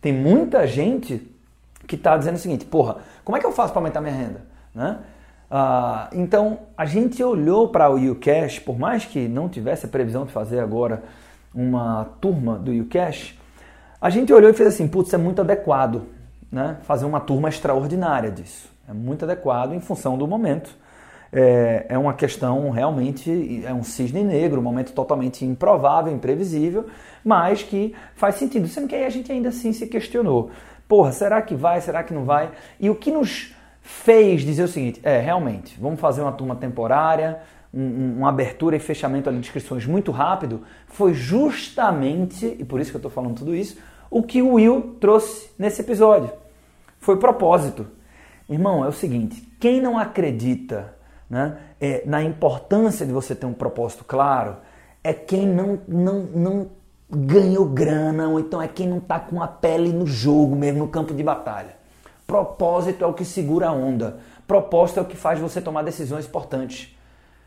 Tem 0.00 0.12
muita 0.12 0.66
gente 0.66 1.30
que 1.86 1.94
está 1.94 2.16
dizendo 2.16 2.34
o 2.34 2.38
seguinte, 2.38 2.64
porra, 2.64 2.96
como 3.24 3.36
é 3.36 3.40
que 3.40 3.46
eu 3.46 3.52
faço 3.52 3.72
para 3.72 3.80
aumentar 3.80 4.00
minha 4.00 4.14
renda? 4.14 4.40
Né? 4.74 4.98
Ah, 5.48 6.10
então, 6.12 6.58
a 6.76 6.84
gente 6.84 7.22
olhou 7.22 7.68
para 7.68 7.88
o 7.88 7.94
UCash, 7.94 8.58
por 8.58 8.76
mais 8.76 9.04
que 9.04 9.28
não 9.28 9.48
tivesse 9.48 9.86
a 9.86 9.88
previsão 9.88 10.26
de 10.26 10.32
fazer 10.32 10.58
agora 10.58 11.04
uma 11.54 12.08
turma 12.20 12.58
do 12.58 12.72
UCash, 12.72 13.38
a 14.00 14.10
gente 14.10 14.32
olhou 14.32 14.50
e 14.50 14.52
fez 14.52 14.70
assim, 14.70 14.88
putz, 14.88 15.14
é 15.14 15.18
muito 15.18 15.40
adequado 15.40 16.02
né, 16.52 16.76
fazer 16.82 17.06
uma 17.06 17.18
turma 17.18 17.48
extraordinária 17.48 18.30
disso. 18.30 18.70
É 18.86 18.92
muito 18.92 19.24
adequado 19.24 19.72
em 19.72 19.80
função 19.80 20.18
do 20.18 20.28
momento. 20.28 20.76
É, 21.32 21.86
é 21.88 21.98
uma 21.98 22.12
questão 22.12 22.68
realmente, 22.68 23.62
é 23.64 23.72
um 23.72 23.82
cisne 23.82 24.22
negro, 24.22 24.60
um 24.60 24.62
momento 24.62 24.92
totalmente 24.92 25.46
improvável, 25.46 26.12
imprevisível, 26.12 26.84
mas 27.24 27.62
que 27.62 27.94
faz 28.14 28.34
sentido. 28.34 28.68
Sendo 28.68 28.86
que 28.86 28.94
aí 28.94 29.06
a 29.06 29.08
gente 29.08 29.32
ainda 29.32 29.48
assim 29.48 29.72
se 29.72 29.86
questionou. 29.86 30.50
Porra, 30.86 31.10
será 31.10 31.40
que 31.40 31.54
vai, 31.54 31.80
será 31.80 32.02
que 32.02 32.12
não 32.12 32.26
vai? 32.26 32.50
E 32.78 32.90
o 32.90 32.94
que 32.94 33.10
nos 33.10 33.54
fez 33.80 34.42
dizer 34.42 34.64
o 34.64 34.68
seguinte, 34.68 35.00
é, 35.02 35.18
realmente, 35.18 35.74
vamos 35.80 35.98
fazer 35.98 36.20
uma 36.20 36.32
turma 36.32 36.54
temporária, 36.54 37.40
um, 37.72 38.18
uma 38.18 38.28
abertura 38.28 38.76
e 38.76 38.78
fechamento 38.78 39.28
ali 39.28 39.38
de 39.38 39.46
inscrições 39.46 39.86
muito 39.86 40.12
rápido, 40.12 40.62
foi 40.86 41.14
justamente, 41.14 42.56
e 42.58 42.64
por 42.64 42.78
isso 42.78 42.90
que 42.90 42.96
eu 42.96 42.98
estou 42.98 43.10
falando 43.10 43.36
tudo 43.36 43.54
isso, 43.54 43.78
o 44.10 44.22
que 44.22 44.42
o 44.42 44.52
Will 44.52 44.96
trouxe 45.00 45.50
nesse 45.58 45.80
episódio 45.80 46.41
foi 47.02 47.16
propósito. 47.16 47.86
Irmão, 48.48 48.84
é 48.84 48.88
o 48.88 48.92
seguinte: 48.92 49.42
quem 49.60 49.80
não 49.80 49.98
acredita 49.98 50.94
né, 51.28 51.58
é, 51.80 52.04
na 52.06 52.22
importância 52.22 53.04
de 53.04 53.12
você 53.12 53.34
ter 53.34 53.44
um 53.44 53.52
propósito 53.52 54.04
claro 54.04 54.56
é 55.04 55.12
quem 55.12 55.46
não, 55.46 55.80
não, 55.86 56.20
não 56.20 56.70
ganhou 57.10 57.66
grana, 57.66 58.28
ou 58.28 58.38
então 58.38 58.62
é 58.62 58.68
quem 58.68 58.88
não 58.88 58.98
está 58.98 59.18
com 59.18 59.42
a 59.42 59.48
pele 59.48 59.92
no 59.92 60.06
jogo 60.06 60.54
mesmo, 60.54 60.78
no 60.78 60.88
campo 60.88 61.12
de 61.12 61.24
batalha. 61.24 61.76
Propósito 62.24 63.04
é 63.04 63.06
o 63.06 63.12
que 63.12 63.24
segura 63.24 63.68
a 63.68 63.72
onda. 63.72 64.20
Propósito 64.46 65.00
é 65.00 65.02
o 65.02 65.06
que 65.06 65.16
faz 65.16 65.40
você 65.40 65.60
tomar 65.60 65.82
decisões 65.82 66.24
importantes. 66.24 66.96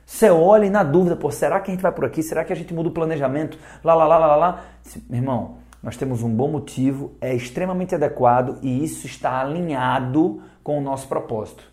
Você 0.06 0.30
olha 0.30 0.66
e 0.66 0.70
na 0.70 0.84
dúvida, 0.84 1.16
pô, 1.16 1.32
será 1.32 1.62
que 1.62 1.72
a 1.72 1.74
gente 1.74 1.82
vai 1.82 1.94
por 1.94 2.04
aqui? 2.04 2.22
Será 2.22 2.44
que 2.44 2.52
a 2.52 2.56
gente 2.56 2.74
muda 2.74 2.90
o 2.90 2.92
planejamento? 2.92 3.58
Lá, 3.84 3.96
lá, 3.96 4.06
lá, 4.06 4.18
lá, 4.18 4.36
lá. 4.36 4.64
Irmão, 5.10 5.58
nós 5.86 5.96
temos 5.96 6.24
um 6.24 6.30
bom 6.30 6.48
motivo, 6.48 7.12
é 7.22 7.36
extremamente 7.36 7.94
adequado 7.94 8.58
e 8.64 8.84
isso 8.84 9.06
está 9.06 9.40
alinhado 9.40 10.42
com 10.64 10.80
o 10.80 10.82
nosso 10.82 11.08
propósito. 11.08 11.64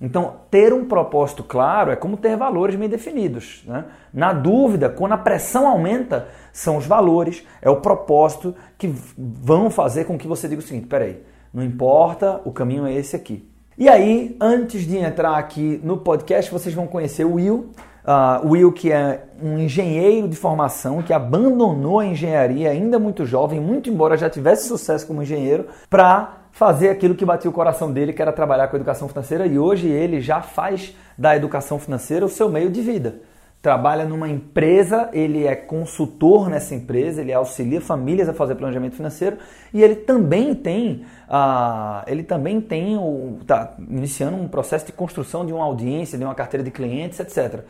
Então, 0.00 0.36
ter 0.48 0.72
um 0.72 0.84
propósito 0.84 1.42
claro 1.42 1.90
é 1.90 1.96
como 1.96 2.16
ter 2.16 2.36
valores 2.36 2.76
bem 2.76 2.88
definidos. 2.88 3.64
Né? 3.66 3.86
Na 4.14 4.32
dúvida, 4.32 4.88
quando 4.88 5.14
a 5.14 5.18
pressão 5.18 5.66
aumenta, 5.66 6.28
são 6.52 6.76
os 6.76 6.86
valores, 6.86 7.44
é 7.60 7.68
o 7.68 7.80
propósito 7.80 8.54
que 8.78 8.94
vão 9.18 9.68
fazer 9.68 10.04
com 10.04 10.16
que 10.16 10.28
você 10.28 10.46
diga 10.46 10.60
o 10.60 10.64
seguinte: 10.64 10.86
peraí, 10.86 11.20
não 11.52 11.64
importa, 11.64 12.40
o 12.44 12.52
caminho 12.52 12.86
é 12.86 12.94
esse 12.94 13.16
aqui. 13.16 13.50
E 13.76 13.88
aí, 13.88 14.36
antes 14.40 14.82
de 14.82 14.96
entrar 14.96 15.36
aqui 15.36 15.80
no 15.82 15.98
podcast, 15.98 16.52
vocês 16.52 16.72
vão 16.72 16.86
conhecer 16.86 17.24
o 17.24 17.34
Will, 17.34 17.70
Uh, 18.08 18.48
Will, 18.48 18.72
que 18.72 18.90
é 18.90 19.26
um 19.42 19.58
engenheiro 19.58 20.26
de 20.28 20.34
formação, 20.34 21.02
que 21.02 21.12
abandonou 21.12 22.00
a 22.00 22.06
engenharia 22.06 22.70
ainda 22.70 22.98
muito 22.98 23.26
jovem, 23.26 23.60
muito 23.60 23.90
embora 23.90 24.16
já 24.16 24.30
tivesse 24.30 24.66
sucesso 24.66 25.06
como 25.06 25.22
engenheiro, 25.22 25.66
para 25.90 26.38
fazer 26.50 26.88
aquilo 26.88 27.14
que 27.14 27.26
batia 27.26 27.50
o 27.50 27.52
coração 27.52 27.92
dele, 27.92 28.14
que 28.14 28.22
era 28.22 28.32
trabalhar 28.32 28.68
com 28.68 28.76
educação 28.76 29.08
financeira, 29.08 29.46
e 29.46 29.58
hoje 29.58 29.88
ele 29.88 30.22
já 30.22 30.40
faz 30.40 30.96
da 31.18 31.36
educação 31.36 31.78
financeira 31.78 32.24
o 32.24 32.30
seu 32.30 32.48
meio 32.48 32.70
de 32.70 32.80
vida. 32.80 33.20
Trabalha 33.60 34.06
numa 34.06 34.28
empresa, 34.28 35.10
ele 35.12 35.44
é 35.44 35.54
consultor 35.54 36.48
nessa 36.48 36.74
empresa, 36.74 37.20
ele 37.20 37.32
auxilia 37.32 37.80
famílias 37.80 38.28
a 38.28 38.32
fazer 38.32 38.54
planejamento 38.54 38.94
financeiro 38.94 39.36
e 39.74 39.82
ele 39.82 39.96
também 39.96 40.54
tem, 40.54 41.04
uh, 41.28 42.02
ele 42.06 42.22
também 42.22 42.60
tem, 42.60 42.96
está 43.40 43.74
iniciando 43.78 44.36
um 44.36 44.46
processo 44.46 44.86
de 44.86 44.92
construção 44.92 45.44
de 45.44 45.52
uma 45.52 45.64
audiência, 45.64 46.16
de 46.16 46.24
uma 46.24 46.36
carteira 46.36 46.62
de 46.64 46.70
clientes, 46.70 47.18
etc. 47.18 47.64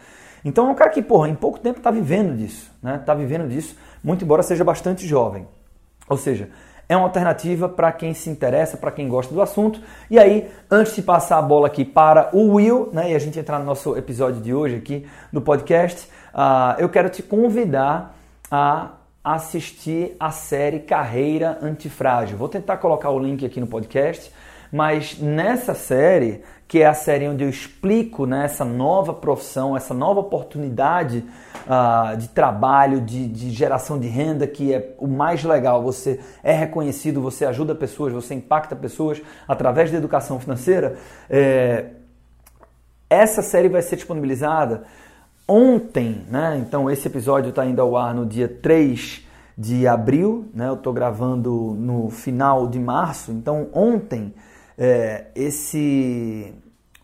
Então 0.45 0.69
é 0.69 0.71
um 0.71 0.75
cara 0.75 0.91
que, 0.91 1.03
porra, 1.03 1.29
em 1.29 1.35
pouco 1.35 1.59
tempo 1.59 1.79
está 1.79 1.91
vivendo 1.91 2.37
disso, 2.37 2.71
né? 2.83 2.97
Está 2.97 3.15
vivendo 3.15 3.49
disso, 3.49 3.77
muito 4.03 4.25
embora 4.25 4.43
seja 4.43 4.65
bastante 4.65 5.07
jovem. 5.07 5.47
Ou 6.09 6.17
seja, 6.17 6.49
é 6.89 6.97
uma 6.97 7.05
alternativa 7.05 7.69
para 7.69 7.93
quem 7.93 8.15
se 8.15 8.31
interessa, 8.31 8.77
para 8.77 8.91
quem 8.91 9.09
gosta 9.09 9.35
do 9.35 9.43
assunto. 9.43 9.81
E 10.11 10.19
aí, 10.19 10.51
antes 10.71 10.97
de 10.97 11.03
passar 11.03 11.39
a 11.39 11.43
bola 11.43 11.67
aqui 11.67 11.85
para 11.85 12.31
o 12.33 12.55
Will, 12.55 12.89
né, 12.93 13.13
e 13.13 13.15
a 13.15 13.19
gente 13.19 13.39
entrar 13.39 13.59
no 13.59 13.67
nosso 13.67 13.97
episódio 13.97 14.41
de 14.41 14.55
hoje 14.55 14.77
aqui 14.77 15.07
no 15.31 15.43
podcast, 15.43 16.09
uh, 16.33 16.81
eu 16.81 16.89
quero 16.89 17.11
te 17.11 17.23
convidar 17.23 18.17
a 18.51 18.93
assistir 19.23 20.17
a 20.19 20.31
série 20.31 20.81
Carreira 20.81 21.59
Antifrágil. 21.61 22.39
Vou 22.39 22.49
tentar 22.49 22.79
colocar 22.79 23.11
o 23.11 23.19
link 23.19 23.45
aqui 23.45 23.61
no 23.61 23.67
podcast, 23.67 24.33
mas 24.73 25.19
nessa 25.19 25.75
série 25.75 26.43
que 26.69 26.83
é 26.83 26.87
a 26.87 26.93
série 26.93 27.27
onde 27.27 27.43
eu 27.43 27.49
explico 27.49 28.27
né, 28.27 28.45
essa 28.45 28.63
nova 28.63 29.15
profissão, 29.15 29.75
essa 29.75 29.95
nova 29.95 30.21
oportunidade 30.21 31.25
uh, 31.65 32.15
de 32.15 32.29
trabalho, 32.29 33.01
de, 33.01 33.27
de, 33.27 33.51
geração 33.51 33.99
de 33.99 34.07
renda, 34.07 34.47
que 34.47 34.75
é 34.75 34.95
o 34.99 35.09
mais 35.09 35.43
legal. 35.43 35.83
Você 35.83 36.21
é 36.43 36.53
reconhecido, 36.53 37.23
você 37.23 37.47
ajuda 37.47 37.75
pessoas, 37.75 38.13
você 38.13 38.35
impacta 38.35 38.77
pessoas 38.77 39.23
através 39.49 39.91
da 39.91 39.97
educação 39.97 40.39
financeira. 40.39 40.99
É... 41.31 41.87
Essa 43.09 43.41
série 43.41 43.71
vai 43.71 43.81
ser 43.81 43.97
disponibilizada 43.97 44.85
ontem, 45.49 46.27
né? 46.31 46.59
Então 46.61 46.91
esse 46.91 47.09
episódio 47.09 47.49
está 47.49 47.65
indo 47.65 47.81
ao 47.81 47.97
ar 47.97 48.15
no 48.15 48.27
dia 48.27 48.47
3 48.47 49.27
de 49.57 49.89
abril, 49.89 50.51
né? 50.53 50.69
Eu 50.69 50.75
estou 50.75 50.93
gravando 50.93 51.75
no 51.79 52.11
final 52.11 52.67
de 52.67 52.79
março, 52.79 53.33
então 53.33 53.69
ontem 53.73 54.35
é, 54.79 55.27
esse 55.35 56.55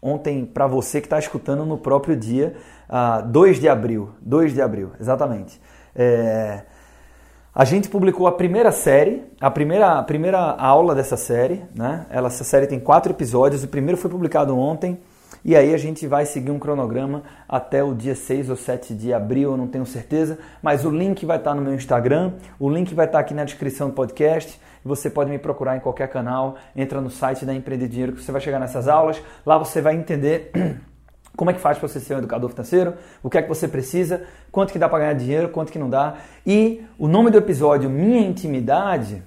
ontem 0.01 0.45
para 0.45 0.67
você 0.67 1.01
que 1.01 1.07
está 1.07 1.19
escutando 1.19 1.65
no 1.65 1.79
próprio 1.79 2.15
dia, 2.15 2.55
uh, 2.89 3.27
2 3.27 3.59
de 3.59 3.69
abril, 3.69 4.11
2 4.21 4.53
de 4.53 4.61
abril, 4.61 4.93
exatamente. 5.01 5.59
É, 5.97 6.63
a 7.55 7.65
gente 7.65 7.89
publicou 7.89 8.27
a 8.27 8.33
primeira 8.33 8.71
série, 8.71 9.25
a 9.41 9.51
primeira, 9.51 9.99
a 9.99 10.03
primeira 10.03 10.39
aula 10.39 10.95
dessa 10.95 11.17
série, 11.17 11.65
né? 11.75 12.05
Ela, 12.11 12.27
essa 12.27 12.45
série 12.45 12.67
tem 12.67 12.79
quatro 12.79 13.13
episódios, 13.13 13.65
o 13.65 13.69
primeiro 13.69 13.97
foi 13.97 14.11
publicado 14.11 14.59
ontem, 14.59 15.01
e 15.43 15.57
aí 15.57 15.75
a 15.75 15.79
gente 15.79 16.07
vai 16.07 16.27
seguir 16.27 16.51
um 16.51 16.59
cronograma 16.59 17.23
até 17.49 17.83
o 17.83 17.95
dia 17.95 18.15
6 18.15 18.51
ou 18.51 18.57
7 18.57 18.95
de 18.95 19.13
abril, 19.13 19.53
eu 19.53 19.57
não 19.57 19.67
tenho 19.67 19.87
certeza, 19.87 20.39
mas 20.63 20.85
o 20.85 20.91
link 20.91 21.25
vai 21.25 21.39
estar 21.39 21.55
no 21.55 21.63
meu 21.63 21.75
Instagram, 21.75 22.33
o 22.59 22.69
link 22.69 22.95
vai 22.95 23.07
estar 23.07 23.19
aqui 23.19 23.33
na 23.33 23.45
descrição 23.45 23.89
do 23.89 23.95
podcast. 23.95 24.61
Você 24.85 25.09
pode 25.09 25.31
me 25.31 25.39
procurar 25.39 25.77
em 25.77 25.81
qualquer 25.81 26.09
canal, 26.09 26.57
entra 26.77 27.01
no 27.01 27.09
site 27.09 27.47
da 27.47 27.55
Empreender 27.55 27.89
Dinheiro 27.89 28.13
que 28.13 28.23
você 28.23 28.31
vai 28.31 28.41
chegar 28.41 28.59
nessas 28.59 28.87
aulas. 28.87 29.23
Lá 29.47 29.57
você 29.57 29.81
vai 29.81 29.95
entender 29.95 30.51
como 31.35 31.51
é 31.51 31.55
que 31.55 31.61
faz 31.61 31.79
para 31.79 31.89
você 31.89 31.99
ser 32.01 32.15
um 32.15 32.19
educador 32.19 32.51
financeiro, 32.51 32.95
o 33.23 33.31
que 33.31 33.39
é 33.39 33.43
que 33.43 33.49
você 33.49 33.67
precisa, 33.67 34.23
quanto 34.53 34.73
que 34.73 34.79
dá 34.79 34.89
para 34.89 34.99
ganhar 34.99 35.15
dinheiro, 35.15 35.49
quanto 35.49 35.73
que 35.73 35.79
não 35.79 35.89
dá. 35.89 36.17
E 36.47 36.85
o 36.99 37.09
nome 37.09 37.31
do 37.31 37.39
episódio, 37.39 37.89
Minha 37.89 38.21
Intimidade, 38.21 39.23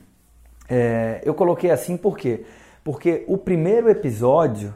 é, 0.69 1.21
eu 1.23 1.33
coloquei 1.33 1.71
assim 1.71 1.97
por 1.97 2.17
quê? 2.17 2.45
Porque 2.83 3.23
o 3.27 3.37
primeiro 3.37 3.89
episódio 3.89 4.73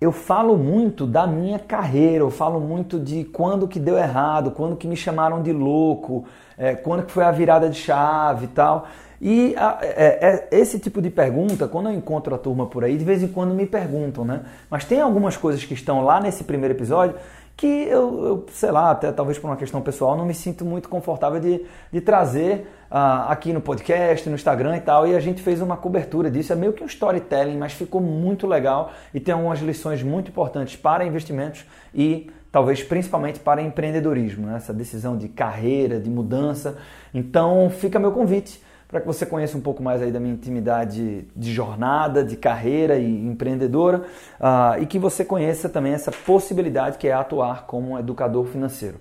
eu 0.00 0.12
falo 0.12 0.56
muito 0.56 1.06
da 1.06 1.26
minha 1.26 1.58
carreira, 1.58 2.18
eu 2.18 2.30
falo 2.30 2.60
muito 2.60 2.98
de 2.98 3.24
quando 3.24 3.68
que 3.68 3.78
deu 3.78 3.96
errado, 3.96 4.50
quando 4.50 4.76
que 4.76 4.86
me 4.86 4.96
chamaram 4.96 5.42
de 5.42 5.52
louco, 5.52 6.24
é, 6.58 6.74
quando 6.74 7.04
que 7.04 7.12
foi 7.12 7.24
a 7.24 7.30
virada 7.30 7.70
de 7.70 7.78
chave 7.78 8.46
e 8.46 8.48
tal. 8.48 8.86
E 9.20 9.54
a, 9.56 9.78
é, 9.80 10.48
é, 10.52 10.58
esse 10.58 10.78
tipo 10.78 11.00
de 11.00 11.08
pergunta, 11.08 11.66
quando 11.66 11.88
eu 11.88 11.94
encontro 11.94 12.34
a 12.34 12.38
turma 12.38 12.66
por 12.66 12.84
aí, 12.84 12.96
de 12.98 13.04
vez 13.04 13.22
em 13.22 13.28
quando 13.28 13.54
me 13.54 13.64
perguntam, 13.64 14.24
né? 14.24 14.42
Mas 14.68 14.84
tem 14.84 15.00
algumas 15.00 15.36
coisas 15.36 15.64
que 15.64 15.72
estão 15.72 16.02
lá 16.02 16.20
nesse 16.20 16.44
primeiro 16.44 16.74
episódio 16.74 17.16
que 17.56 17.66
eu, 17.66 18.24
eu 18.24 18.46
sei 18.50 18.70
lá, 18.70 18.90
até 18.90 19.12
talvez 19.12 19.38
por 19.38 19.48
uma 19.48 19.56
questão 19.56 19.80
pessoal, 19.80 20.16
não 20.16 20.26
me 20.26 20.34
sinto 20.34 20.64
muito 20.64 20.88
confortável 20.88 21.38
de, 21.38 21.64
de 21.92 22.00
trazer 22.00 22.66
uh, 22.90 23.28
aqui 23.28 23.52
no 23.52 23.60
podcast, 23.60 24.28
no 24.28 24.34
Instagram 24.34 24.76
e 24.76 24.80
tal. 24.80 25.06
E 25.06 25.14
a 25.14 25.20
gente 25.20 25.40
fez 25.40 25.60
uma 25.60 25.76
cobertura 25.76 26.30
disso, 26.30 26.52
é 26.52 26.56
meio 26.56 26.72
que 26.72 26.82
um 26.82 26.86
storytelling, 26.86 27.56
mas 27.56 27.72
ficou 27.72 28.00
muito 28.00 28.46
legal 28.46 28.92
e 29.12 29.20
tem 29.20 29.32
algumas 29.32 29.60
lições 29.60 30.02
muito 30.02 30.30
importantes 30.30 30.76
para 30.76 31.04
investimentos 31.04 31.64
e 31.94 32.28
talvez 32.50 32.82
principalmente 32.82 33.38
para 33.38 33.62
empreendedorismo, 33.62 34.46
né? 34.46 34.56
essa 34.56 34.72
decisão 34.72 35.16
de 35.16 35.28
carreira, 35.28 36.00
de 36.00 36.10
mudança. 36.10 36.76
Então 37.12 37.70
fica 37.70 37.98
meu 37.98 38.10
convite 38.10 38.60
para 38.94 39.00
que 39.00 39.08
você 39.08 39.26
conheça 39.26 39.58
um 39.58 39.60
pouco 39.60 39.82
mais 39.82 40.00
aí 40.00 40.12
da 40.12 40.20
minha 40.20 40.34
intimidade 40.34 41.26
de 41.34 41.52
jornada, 41.52 42.22
de 42.22 42.36
carreira 42.36 42.96
e 42.96 43.26
empreendedora 43.26 44.04
uh, 44.38 44.80
e 44.80 44.86
que 44.86 45.00
você 45.00 45.24
conheça 45.24 45.68
também 45.68 45.92
essa 45.92 46.12
possibilidade 46.12 46.96
que 46.96 47.08
é 47.08 47.12
atuar 47.12 47.66
como 47.66 47.90
um 47.90 47.98
educador 47.98 48.44
financeiro. 48.44 49.00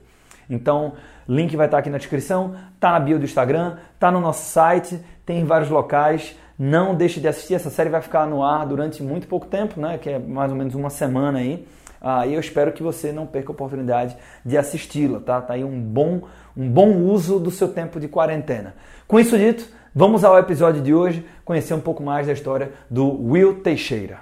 Então, 0.49 0.93
link 1.29 1.55
vai 1.55 1.67
estar 1.67 1.77
aqui 1.77 1.91
na 1.91 1.99
descrição, 1.99 2.55
tá 2.79 2.89
na 2.89 2.99
bio 2.99 3.19
do 3.19 3.25
Instagram, 3.25 3.77
tá 3.99 4.11
no 4.11 4.19
nosso 4.19 4.49
site, 4.49 4.99
tem 5.27 5.41
em 5.41 5.45
vários 5.45 5.69
locais. 5.69 6.35
Não 6.57 6.95
deixe 6.95 7.19
de 7.19 7.27
assistir, 7.27 7.53
essa 7.53 7.69
série 7.69 7.91
vai 7.91 8.01
ficar 8.01 8.25
no 8.25 8.43
ar 8.43 8.65
durante 8.65 9.03
muito 9.03 9.27
pouco 9.27 9.45
tempo, 9.45 9.79
né? 9.79 9.99
Que 9.99 10.09
é 10.09 10.17
mais 10.17 10.51
ou 10.51 10.57
menos 10.57 10.73
uma 10.73 10.89
semana 10.89 11.37
aí. 11.37 11.67
Ah, 12.01 12.25
e 12.25 12.33
eu 12.33 12.39
espero 12.39 12.71
que 12.71 12.81
você 12.81 13.11
não 13.11 13.27
perca 13.27 13.51
a 13.51 13.53
oportunidade 13.53 14.17
de 14.43 14.57
assisti-la, 14.57 15.19
tá? 15.19 15.39
Tá 15.39 15.53
aí 15.53 15.63
um 15.63 15.79
bom, 15.79 16.23
um 16.57 16.67
bom 16.67 16.97
uso 16.97 17.39
do 17.39 17.51
seu 17.51 17.67
tempo 17.67 17.99
de 17.99 18.07
quarentena. 18.07 18.73
Com 19.07 19.19
isso 19.19 19.37
dito, 19.37 19.67
vamos 19.93 20.23
ao 20.23 20.37
episódio 20.37 20.81
de 20.81 20.93
hoje, 20.93 21.25
conhecer 21.45 21.73
um 21.73 21.79
pouco 21.79 22.01
mais 22.01 22.27
da 22.27 22.33
história 22.33 22.71
do 22.89 23.05
Will 23.29 23.61
Teixeira. 23.61 24.21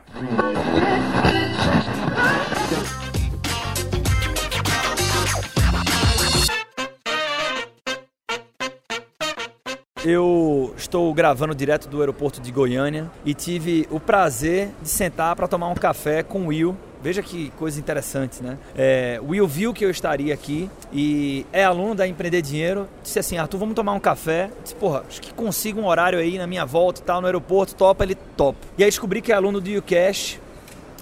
Eu 10.03 10.73
estou 10.75 11.13
gravando 11.13 11.53
direto 11.53 11.87
do 11.87 11.99
aeroporto 11.99 12.41
de 12.41 12.51
Goiânia 12.51 13.09
e 13.23 13.35
tive 13.35 13.87
o 13.91 13.99
prazer 13.99 14.69
de 14.81 14.89
sentar 14.89 15.35
para 15.35 15.47
tomar 15.47 15.69
um 15.69 15.75
café 15.75 16.23
com 16.23 16.41
o 16.41 16.47
Will. 16.47 16.75
Veja 17.03 17.23
que 17.23 17.49
coisa 17.57 17.79
interessante, 17.79 18.43
né? 18.43 18.57
É, 18.75 19.19
Will 19.23 19.47
viu 19.47 19.73
que 19.73 19.83
eu 19.83 19.89
estaria 19.89 20.33
aqui 20.33 20.69
e 20.93 21.45
é 21.51 21.63
aluno 21.63 21.95
da 21.95 22.07
Empreender 22.07 22.41
Dinheiro. 22.41 22.87
Disse 23.01 23.17
assim: 23.17 23.37
Arthur, 23.37 23.57
vamos 23.57 23.75
tomar 23.75 23.93
um 23.93 23.99
café. 23.99 24.51
Disse, 24.61 24.75
porra, 24.75 25.03
acho 25.07 25.21
que 25.21 25.33
consigo 25.33 25.81
um 25.81 25.87
horário 25.87 26.19
aí 26.19 26.37
na 26.37 26.45
minha 26.45 26.65
volta 26.65 27.01
e 27.01 27.03
tal, 27.03 27.19
no 27.19 27.27
aeroporto, 27.27 27.73
topa, 27.73 28.03
ele 28.03 28.15
top. 28.37 28.57
E 28.77 28.83
aí 28.83 28.89
descobri 28.89 29.21
que 29.21 29.31
é 29.31 29.35
aluno 29.35 29.59
do 29.59 29.77
UCash, 29.77 30.39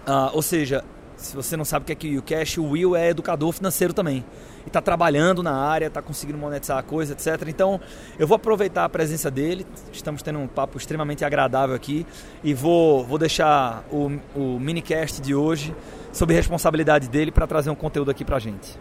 uh, 0.07 0.31
ou 0.33 0.41
seja, 0.41 0.85
se 1.17 1.35
você 1.35 1.57
não 1.57 1.65
sabe 1.65 1.83
o 1.83 1.85
que 1.85 1.91
é 1.91 1.95
que 1.95 2.15
o 2.15 2.19
UCash, 2.19 2.57
o 2.59 2.69
Will 2.69 2.95
é 2.95 3.09
educador 3.09 3.51
financeiro 3.51 3.93
também 3.93 4.23
e 4.65 4.67
está 4.67 4.81
trabalhando 4.81 5.41
na 5.43 5.53
área, 5.53 5.87
está 5.87 6.01
conseguindo 6.01 6.37
monetizar 6.37 6.77
a 6.77 6.83
coisa, 6.83 7.13
etc. 7.13 7.47
Então, 7.47 7.79
eu 8.17 8.27
vou 8.27 8.35
aproveitar 8.35 8.85
a 8.85 8.89
presença 8.89 9.29
dele. 9.29 9.65
Estamos 9.91 10.21
tendo 10.21 10.39
um 10.39 10.47
papo 10.47 10.77
extremamente 10.77 11.25
agradável 11.25 11.75
aqui 11.75 12.05
e 12.43 12.53
vou, 12.53 13.03
vou 13.05 13.17
deixar 13.17 13.83
o, 13.91 14.11
o 14.35 14.59
minicast 14.59 15.21
de 15.21 15.33
hoje 15.35 15.75
sob 16.11 16.33
responsabilidade 16.33 17.07
dele 17.07 17.31
para 17.31 17.45
trazer 17.45 17.69
um 17.69 17.75
conteúdo 17.75 18.11
aqui 18.11 18.25
para 18.25 18.39
gente. 18.39 18.77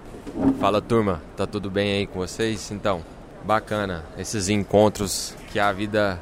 Fala 0.60 0.80
turma, 0.80 1.22
tá 1.36 1.46
tudo 1.46 1.70
bem 1.70 1.92
aí 1.92 2.06
com 2.06 2.18
vocês? 2.18 2.70
Então, 2.70 3.02
bacana 3.44 4.04
esses 4.16 4.48
encontros 4.48 5.34
que 5.50 5.58
a 5.58 5.72
vida 5.72 6.20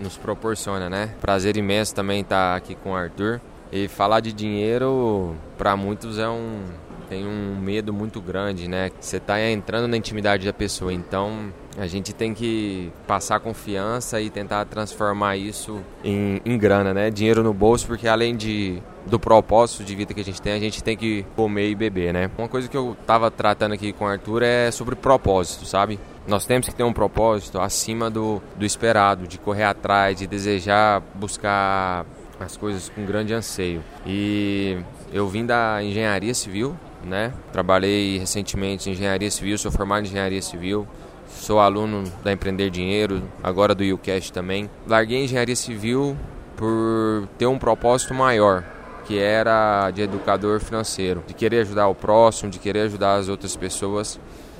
nos 0.00 0.16
proporciona, 0.16 0.88
né? 0.88 1.10
Prazer 1.20 1.56
imenso 1.56 1.94
também 1.94 2.20
estar 2.20 2.56
aqui 2.56 2.74
com 2.74 2.92
o 2.92 2.96
Arthur. 2.96 3.40
E 3.70 3.86
falar 3.86 4.20
de 4.20 4.32
dinheiro 4.32 5.36
para 5.58 5.76
muitos 5.76 6.18
é 6.18 6.28
um 6.28 6.62
tem 7.08 7.26
um 7.26 7.56
medo 7.60 7.92
muito 7.92 8.20
grande, 8.20 8.68
né? 8.68 8.90
Você 9.00 9.16
está 9.16 9.40
entrando 9.40 9.88
na 9.88 9.96
intimidade 9.96 10.44
da 10.44 10.52
pessoa, 10.52 10.92
então 10.92 11.52
a 11.76 11.86
gente 11.86 12.12
tem 12.12 12.34
que 12.34 12.92
passar 13.06 13.40
confiança 13.40 14.20
e 14.20 14.30
tentar 14.30 14.64
transformar 14.66 15.36
isso 15.36 15.80
em, 16.04 16.40
em 16.44 16.58
grana, 16.58 16.92
né? 16.92 17.10
Dinheiro 17.10 17.42
no 17.42 17.54
bolso, 17.54 17.86
porque 17.86 18.06
além 18.06 18.36
de 18.36 18.82
do 19.06 19.18
propósito 19.18 19.84
de 19.84 19.94
vida 19.94 20.12
que 20.12 20.20
a 20.20 20.24
gente 20.24 20.42
tem, 20.42 20.52
a 20.52 20.58
gente 20.58 20.84
tem 20.84 20.96
que 20.96 21.24
comer 21.34 21.70
e 21.70 21.74
beber, 21.74 22.12
né? 22.12 22.30
Uma 22.36 22.48
coisa 22.48 22.68
que 22.68 22.76
eu 22.76 22.96
estava 23.00 23.30
tratando 23.30 23.72
aqui 23.72 23.92
com 23.92 24.04
o 24.04 24.08
Arthur 24.08 24.42
é 24.42 24.70
sobre 24.70 24.94
propósito, 24.94 25.64
sabe? 25.64 25.98
Nós 26.26 26.44
temos 26.44 26.68
que 26.68 26.74
ter 26.74 26.82
um 26.82 26.92
propósito 26.92 27.58
acima 27.58 28.10
do, 28.10 28.42
do 28.56 28.66
esperado, 28.66 29.26
de 29.26 29.38
correr 29.38 29.64
atrás, 29.64 30.18
de 30.18 30.26
desejar 30.26 31.02
buscar 31.14 32.04
as 32.38 32.56
coisas 32.56 32.88
com 32.90 33.04
grande 33.04 33.32
anseio. 33.32 33.82
E 34.06 34.76
eu 35.12 35.26
vim 35.26 35.46
da 35.46 35.82
engenharia 35.82 36.34
civil, 36.34 36.76
né? 37.04 37.32
Trabalhei 37.52 38.18
recentemente 38.18 38.88
em 38.88 38.92
engenharia 38.92 39.30
civil, 39.30 39.58
sou 39.58 39.70
formado 39.70 40.04
em 40.04 40.08
engenharia 40.08 40.42
civil, 40.42 40.86
sou 41.28 41.60
aluno 41.60 42.04
da 42.22 42.32
Empreender 42.32 42.70
Dinheiro, 42.70 43.22
agora 43.42 43.74
do 43.74 43.84
UCast 43.84 44.32
também. 44.32 44.68
Larguei 44.86 45.24
engenharia 45.24 45.56
civil 45.56 46.16
por 46.56 47.28
ter 47.38 47.46
um 47.46 47.58
propósito 47.58 48.12
maior, 48.12 48.64
que 49.06 49.18
era 49.18 49.90
de 49.90 50.02
educador 50.02 50.60
financeiro, 50.60 51.22
de 51.26 51.34
querer 51.34 51.60
ajudar 51.60 51.88
o 51.88 51.94
próximo, 51.94 52.50
de 52.50 52.58
querer 52.58 52.80
ajudar 52.80 53.16
as 53.16 53.28
outras 53.28 53.56
pessoas 53.56 54.18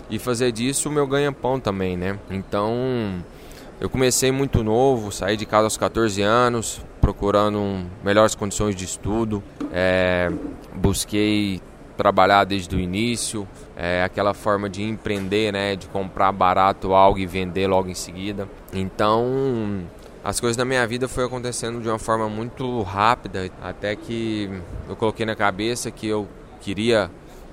e 0.09 0.19
fazer 0.19 0.53
disso 0.53 0.89
o 0.89 0.93
meu 0.93 1.07
ganha-pão 1.07 1.61
também, 1.61 1.97
né? 1.97 2.19
Então, 2.31 3.23
eu 3.81 3.91
comecei 3.91 4.33
muito 4.33 4.65
novo, 4.65 5.13
saí 5.13 5.37
de 5.37 5.45
casa 5.45 5.65
aos 5.65 5.77
14 5.77 6.23
anos, 6.23 6.81
procurando 7.01 7.87
melhores 8.03 8.35
condições 8.35 8.75
de 8.75 8.85
estudo, 8.85 9.43
é, 9.73 10.31
busquei 10.75 11.61
trabalhar 11.99 12.45
desde 12.45 12.75
o 12.75 12.81
início, 12.81 13.47
é, 13.77 14.05
aquela 14.05 14.33
forma 14.33 14.71
de 14.71 14.85
empreender, 14.85 15.53
né, 15.53 15.75
de 15.75 15.89
comprar 15.89 16.31
barato 16.31 16.95
algo 16.95 17.19
e 17.19 17.27
vender 17.27 17.67
logo 17.67 17.91
em 17.91 17.95
seguida. 17.95 18.49
Então, 18.73 19.83
as 20.25 20.39
coisas 20.39 20.57
na 20.57 20.65
minha 20.65 20.87
vida 20.87 21.09
foi 21.09 21.25
acontecendo 21.25 21.81
de 21.83 21.89
uma 21.89 21.99
forma 21.99 22.29
muito 22.29 22.83
rápida, 22.83 23.51
até 23.61 23.97
que 23.97 24.49
eu 24.89 24.95
coloquei 24.95 25.27
na 25.27 25.35
cabeça 25.35 25.91
que 25.91 26.07
eu 26.07 26.29
queria 26.61 27.11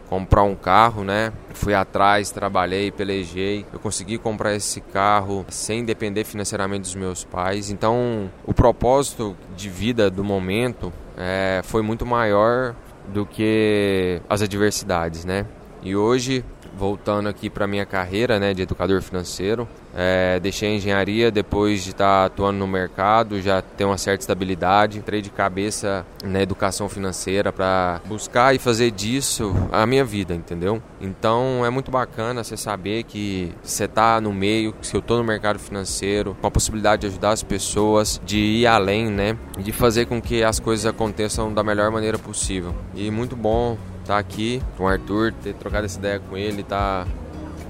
comprar 0.07 0.43
um 0.43 0.55
carro, 0.55 1.03
né? 1.03 1.33
Fui 1.53 1.73
atrás, 1.73 2.29
trabalhei, 2.29 2.91
pelejei. 2.91 3.65
Eu 3.73 3.79
consegui 3.79 4.19
comprar 4.19 4.53
esse 4.53 4.79
carro 4.79 5.43
sem 5.49 5.83
depender 5.83 6.23
financeiramente 6.23 6.81
dos 6.81 6.95
meus 6.95 7.23
pais. 7.23 7.71
Então, 7.71 8.29
o 8.45 8.53
propósito 8.53 9.35
de 9.55 9.67
vida 9.67 10.11
do 10.11 10.23
momento 10.23 10.93
é, 11.17 11.61
foi 11.63 11.81
muito 11.81 12.05
maior 12.05 12.75
do 13.07 13.25
que 13.25 14.21
as 14.29 14.41
adversidades, 14.41 15.25
né? 15.25 15.45
E 15.81 15.95
hoje, 15.95 16.43
voltando 16.75 17.29
aqui 17.29 17.49
para 17.49 17.67
minha 17.67 17.85
carreira, 17.85 18.39
né, 18.39 18.53
de 18.53 18.63
educador 18.63 19.01
financeiro, 19.01 19.67
é, 19.95 20.39
deixei 20.41 20.71
a 20.71 20.75
engenharia 20.75 21.31
depois 21.31 21.83
de 21.83 21.91
estar 21.91 22.05
tá 22.05 22.25
atuando 22.25 22.59
no 22.59 22.67
mercado, 22.67 23.41
já 23.41 23.61
ter 23.61 23.85
uma 23.85 23.97
certa 23.97 24.21
estabilidade. 24.21 24.99
Entrei 24.99 25.21
de 25.21 25.29
cabeça 25.29 26.05
na 26.21 26.41
educação 26.41 26.89
financeira 26.89 27.53
para 27.53 28.01
buscar 28.05 28.53
e 28.53 28.59
fazer 28.59 28.91
disso 28.91 29.55
a 29.71 29.85
minha 29.85 30.03
vida, 30.03 30.35
entendeu? 30.35 30.83
Então 30.99 31.65
é 31.65 31.69
muito 31.69 31.89
bacana 31.89 32.43
você 32.43 32.57
saber 32.57 33.03
que 33.03 33.53
você 33.63 33.85
está 33.85 34.19
no 34.19 34.33
meio, 34.33 34.73
que 34.73 34.93
eu 34.95 34.99
estou 34.99 35.17
no 35.17 35.23
mercado 35.23 35.59
financeiro, 35.59 36.35
com 36.41 36.47
a 36.47 36.51
possibilidade 36.51 37.01
de 37.01 37.07
ajudar 37.07 37.31
as 37.31 37.41
pessoas, 37.41 38.19
de 38.25 38.37
ir 38.37 38.67
além, 38.67 39.09
né? 39.09 39.37
De 39.57 39.71
fazer 39.71 40.07
com 40.07 40.21
que 40.21 40.43
as 40.43 40.59
coisas 40.59 40.85
aconteçam 40.85 41.53
da 41.53 41.63
melhor 41.63 41.89
maneira 41.89 42.19
possível. 42.19 42.75
E 42.93 43.09
muito 43.09 43.35
bom 43.35 43.77
estar 44.01 44.15
tá 44.15 44.19
aqui 44.19 44.61
com 44.77 44.83
o 44.83 44.87
Arthur, 44.87 45.31
ter 45.41 45.53
trocado 45.53 45.85
essa 45.85 45.97
ideia 45.97 46.19
com 46.19 46.35
ele, 46.35 46.61
estar 46.61 47.05
tá 47.05 47.11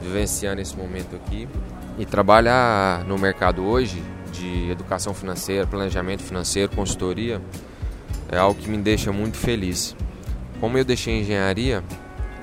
vivenciando 0.01 0.59
esse 0.59 0.75
momento 0.75 1.15
aqui. 1.15 1.47
E 1.97 2.05
trabalhar 2.05 3.05
no 3.05 3.17
mercado 3.17 3.63
hoje 3.63 4.03
de 4.31 4.69
educação 4.69 5.13
financeira, 5.13 5.65
planejamento 5.65 6.21
financeiro, 6.21 6.75
consultoria, 6.75 7.41
é 8.29 8.37
algo 8.37 8.59
que 8.59 8.69
me 8.69 8.77
deixa 8.77 9.11
muito 9.11 9.37
feliz. 9.37 9.95
Como 10.59 10.77
eu 10.77 10.83
deixei 10.83 11.21
engenharia, 11.21 11.83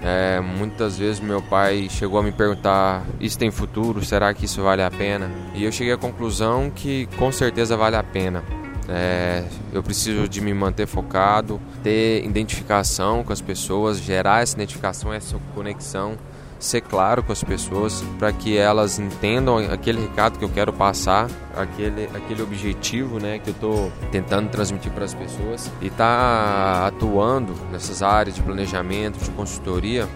é, 0.03 0.41
muitas 0.41 0.99
vezes 0.99 1.21
meu 1.21 1.41
pai 1.41 1.89
chegou 1.91 2.19
a 2.19 2.23
me 2.23 2.33
perguntar: 2.33 3.05
isso 3.21 3.39
tem 3.39 3.51
futuro? 3.51 4.05
Será 4.05 4.33
que 4.35 4.47
isso 4.47 4.63
vale 4.63 4.83
a 4.83 4.91
pena? 4.91 5.31
E 5.55 5.65
eu 5.65 5.71
cheguei 5.71 5.93
à 5.93 5.99
conclusão 5.99 6.71
que 6.71 7.07
com 7.19 7.31
certeza 7.31 7.77
vale 7.77 7.97
a 7.97 8.03
pena. 8.03 8.43
É, 8.89 9.45
eu 9.73 9.83
preciso 9.83 10.29
de 10.29 10.41
me 10.41 10.53
manter 10.53 10.87
focado, 10.87 11.61
ter 11.83 12.25
identificação 12.25 13.23
com 13.23 13.33
as 13.33 13.41
pessoas, 13.41 14.01
gerar 14.01 14.43
essa 14.43 14.57
identificação, 14.57 15.13
essa 15.13 15.39
conexão 15.55 16.19
ser 16.63 16.81
claro 16.81 17.23
com 17.23 17.33
as 17.33 17.43
pessoas 17.43 18.05
para 18.19 18.33
que 18.33 18.57
elas 18.57 18.99
entendam 18.99 19.59
aquele 19.59 20.01
recado 20.01 20.39
que 20.39 20.45
eu 20.45 20.49
quero 20.49 20.73
passar, 20.73 21.29
aquele, 21.57 22.05
aquele 22.15 22.41
objetivo 22.41 23.19
né, 23.19 23.39
que 23.39 23.51
eu 23.51 23.55
estou 23.55 23.93
tentando 24.13 24.49
transmitir 24.49 24.93
para 24.93 25.05
as 25.05 25.13
pessoas 25.13 25.71
e 25.81 25.91
tá 25.91 26.87
atuando 26.87 27.53
nessas 27.71 28.03
áreas 28.03 28.37
de 28.37 28.43
planejamento, 28.43 29.19
de 29.19 29.31
consultoria, 29.33 30.09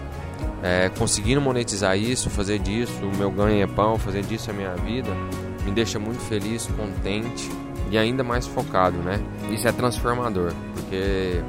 é, 0.63 0.89
conseguindo 0.97 1.41
monetizar 1.41 1.97
isso, 1.97 2.29
fazer 2.29 2.59
disso 2.59 2.93
o 3.03 3.15
meu 3.17 3.29
ganha-pão, 3.29 3.99
fazer 3.99 4.23
disso 4.23 4.49
a 4.49 4.53
minha 4.53 4.73
vida, 4.75 5.11
me 5.65 5.71
deixa 5.71 5.99
muito 5.99 6.19
feliz, 6.21 6.65
contente 6.77 7.51
e 7.91 7.97
ainda 7.97 8.23
mais 8.23 8.47
focado, 8.47 8.97
né? 8.99 9.19
Isso 9.51 9.67
é 9.67 9.71
transformador, 9.71 10.53
porque 10.73 11.41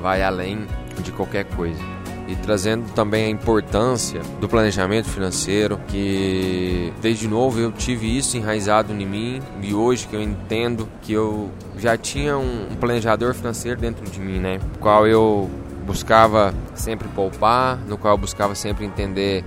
vai 0.00 0.22
além 0.22 0.66
de 1.02 1.12
qualquer 1.12 1.44
coisa 1.44 1.97
e 2.28 2.36
trazendo 2.36 2.92
também 2.92 3.24
a 3.24 3.30
importância 3.30 4.20
do 4.38 4.48
planejamento 4.48 5.08
financeiro, 5.08 5.80
que 5.88 6.92
desde 7.00 7.26
novo 7.26 7.58
eu 7.58 7.72
tive 7.72 8.16
isso 8.16 8.36
enraizado 8.36 8.92
em 8.92 9.06
mim 9.06 9.42
e 9.62 9.72
hoje 9.74 10.06
que 10.06 10.14
eu 10.14 10.22
entendo 10.22 10.86
que 11.00 11.14
eu 11.14 11.50
já 11.78 11.96
tinha 11.96 12.36
um 12.36 12.76
planejador 12.78 13.32
financeiro 13.32 13.80
dentro 13.80 14.04
de 14.04 14.20
mim, 14.20 14.38
né? 14.38 14.60
Qual 14.78 15.06
eu 15.06 15.50
buscava 15.86 16.52
sempre 16.74 17.08
poupar, 17.08 17.78
no 17.88 17.96
qual 17.96 18.12
eu 18.12 18.18
buscava 18.18 18.54
sempre 18.54 18.84
entender 18.84 19.42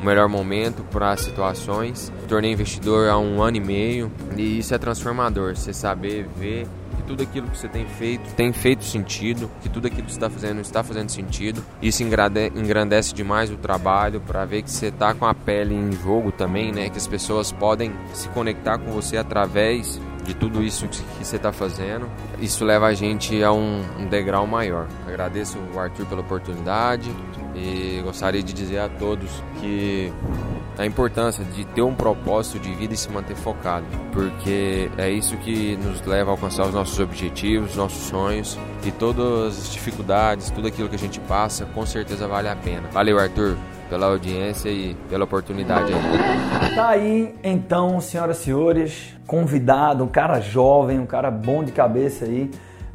o 0.00 0.04
melhor 0.04 0.26
momento 0.26 0.82
para 0.90 1.12
as 1.12 1.20
situações. 1.20 2.10
Tornei 2.26 2.50
investidor 2.50 3.10
há 3.10 3.18
um 3.18 3.42
ano 3.42 3.58
e 3.58 3.60
meio 3.60 4.10
e 4.36 4.58
isso 4.58 4.74
é 4.74 4.78
transformador. 4.78 5.54
Você 5.54 5.74
saber 5.74 6.26
ver 6.38 6.66
que 6.92 7.02
tudo 7.02 7.22
aquilo 7.22 7.48
que 7.48 7.58
você 7.58 7.68
tem 7.68 7.86
feito 7.86 8.34
tem 8.34 8.52
feito 8.52 8.84
sentido, 8.84 9.50
que 9.62 9.68
tudo 9.68 9.86
aquilo 9.86 10.04
que 10.04 10.12
você 10.12 10.18
está 10.18 10.30
fazendo 10.30 10.60
está 10.60 10.82
fazendo 10.82 11.10
sentido. 11.10 11.62
Isso 11.80 12.02
engrandece 12.02 13.14
demais 13.14 13.50
o 13.50 13.56
trabalho 13.56 14.20
para 14.20 14.44
ver 14.44 14.62
que 14.62 14.70
você 14.70 14.86
está 14.86 15.14
com 15.14 15.26
a 15.26 15.34
pele 15.34 15.74
em 15.74 15.92
jogo 15.92 16.32
também, 16.32 16.72
né? 16.72 16.88
Que 16.88 16.98
as 16.98 17.06
pessoas 17.06 17.52
podem 17.52 17.92
se 18.12 18.28
conectar 18.28 18.78
com 18.78 18.90
você 18.92 19.16
através 19.16 20.00
de 20.24 20.34
tudo 20.34 20.62
isso 20.62 20.86
que 20.88 21.24
você 21.24 21.36
está 21.36 21.52
fazendo. 21.52 22.08
Isso 22.40 22.64
leva 22.64 22.86
a 22.86 22.94
gente 22.94 23.42
a 23.42 23.52
um, 23.52 23.82
um 23.98 24.06
degrau 24.06 24.46
maior. 24.46 24.86
Agradeço 25.06 25.58
o 25.74 25.78
Arthur 25.78 26.06
pela 26.06 26.20
oportunidade 26.20 27.10
e 27.54 28.00
gostaria 28.02 28.42
de 28.42 28.52
dizer 28.52 28.78
a 28.78 28.88
todos 28.88 29.30
que 29.60 30.12
a 30.78 30.86
importância 30.86 31.44
de 31.44 31.64
ter 31.66 31.82
um 31.82 31.94
propósito 31.94 32.58
de 32.58 32.72
vida 32.74 32.94
e 32.94 32.96
se 32.96 33.10
manter 33.10 33.36
focado, 33.36 33.84
porque 34.12 34.90
é 34.96 35.10
isso 35.10 35.36
que 35.36 35.76
nos 35.76 36.00
leva 36.02 36.30
a 36.30 36.32
alcançar 36.32 36.66
os 36.66 36.74
nossos 36.74 36.98
objetivos, 36.98 37.76
nossos 37.76 38.02
sonhos 38.04 38.58
e 38.84 38.90
todas 38.90 39.58
as 39.58 39.72
dificuldades, 39.72 40.50
tudo 40.50 40.68
aquilo 40.68 40.88
que 40.88 40.96
a 40.96 40.98
gente 40.98 41.20
passa, 41.20 41.66
com 41.66 41.84
certeza 41.84 42.26
vale 42.26 42.48
a 42.48 42.56
pena. 42.56 42.88
Valeu, 42.92 43.18
Arthur 43.18 43.56
pela 43.92 44.06
audiência 44.06 44.70
e 44.70 44.94
pela 45.10 45.24
oportunidade 45.24 45.92
aí. 45.92 46.74
Tá 46.74 46.88
aí, 46.88 47.34
então, 47.44 48.00
senhoras 48.00 48.40
e 48.40 48.44
senhores, 48.44 49.14
convidado, 49.26 50.02
um 50.02 50.08
cara 50.08 50.40
jovem, 50.40 50.98
um 50.98 51.04
cara 51.04 51.30
bom 51.30 51.62
de 51.62 51.72
cabeça 51.72 52.24
aí, 52.24 52.50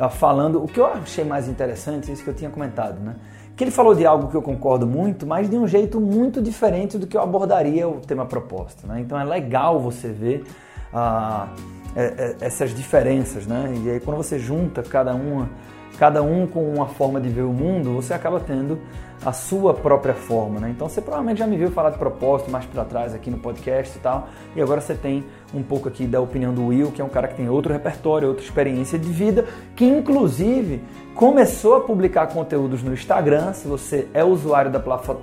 falando 0.09 0.63
o 0.63 0.67
que 0.67 0.79
eu 0.79 0.87
achei 0.87 1.23
mais 1.23 1.47
interessante, 1.47 2.11
isso 2.11 2.23
que 2.23 2.29
eu 2.31 2.33
tinha 2.33 2.49
comentado, 2.49 2.99
né? 2.99 3.15
Que 3.58 3.63
ele 3.63 3.72
falou 3.72 3.96
de 3.96 4.06
algo 4.06 4.28
que 4.28 4.36
eu 4.36 4.41
concordo 4.41 4.86
muito, 4.86 5.26
mas 5.26 5.50
de 5.50 5.58
um 5.58 5.67
jeito 5.67 6.00
muito 6.00 6.41
diferente 6.41 6.98
do 6.98 7.08
que 7.08 7.17
eu 7.17 7.22
abordaria 7.22 7.89
o 7.89 8.00
tema 8.00 8.26
proposto, 8.26 8.86
né? 8.86 9.02
Então 9.02 9.20
é 9.20 9.24
legal 9.24 9.80
você 9.80 10.10
ver 10.10 10.46
ah, 10.93 11.48
é, 11.96 12.04
é, 12.06 12.36
essas 12.39 12.74
diferenças, 12.74 13.48
né? 13.48 13.74
E 13.84 13.89
aí 13.89 14.00
quando 14.00 14.17
você 14.17 14.38
junta 14.38 14.84
cada 14.84 15.15
uma 15.15 15.50
cada 15.97 16.21
um 16.21 16.45
com 16.45 16.63
uma 16.71 16.88
forma 16.88 17.19
de 17.19 17.29
ver 17.29 17.41
o 17.41 17.53
mundo, 17.53 17.93
você 17.93 18.13
acaba 18.13 18.39
tendo 18.39 18.79
a 19.25 19.33
sua 19.33 19.73
própria 19.73 20.13
forma, 20.13 20.60
né? 20.60 20.69
Então 20.69 20.88
você 20.88 21.01
provavelmente 21.01 21.39
já 21.39 21.47
me 21.47 21.57
viu 21.57 21.71
falar 21.71 21.89
de 21.89 21.97
propósito 21.97 22.51
mais 22.51 22.65
para 22.65 22.86
trás 22.86 23.15
aqui 23.15 23.31
no 23.31 23.39
podcast 23.39 23.97
e 23.97 24.01
tal, 24.01 24.27
e 24.55 24.62
agora 24.62 24.79
você 24.79 24.93
tem 24.93 25.25
um 25.53 25.63
pouco 25.63 25.88
aqui 25.88 26.05
da 26.05 26.21
opinião 26.21 26.53
do 26.53 26.67
Will, 26.67 26.91
que 26.91 27.01
é 27.01 27.03
um 27.03 27.10
cara 27.10 27.27
que 27.27 27.36
tem 27.36 27.49
outro 27.49 27.73
repertório, 27.73 28.27
outra 28.27 28.43
experiência 28.43 28.97
de 28.99 29.10
vida, 29.10 29.45
que 29.75 29.86
inclusive 29.86 30.83
começou 31.15 31.75
a 31.75 31.81
publicar 31.81 32.27
conteúdos 32.27 32.83
no 32.83 32.93
Instagram. 32.93 33.53
Se 33.53 33.67
você 33.67 34.07
é 34.13 34.23
usuário 34.23 34.71
da, 34.71 34.79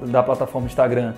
da 0.06 0.22
plataforma 0.22 0.66
Instagram, 0.66 1.14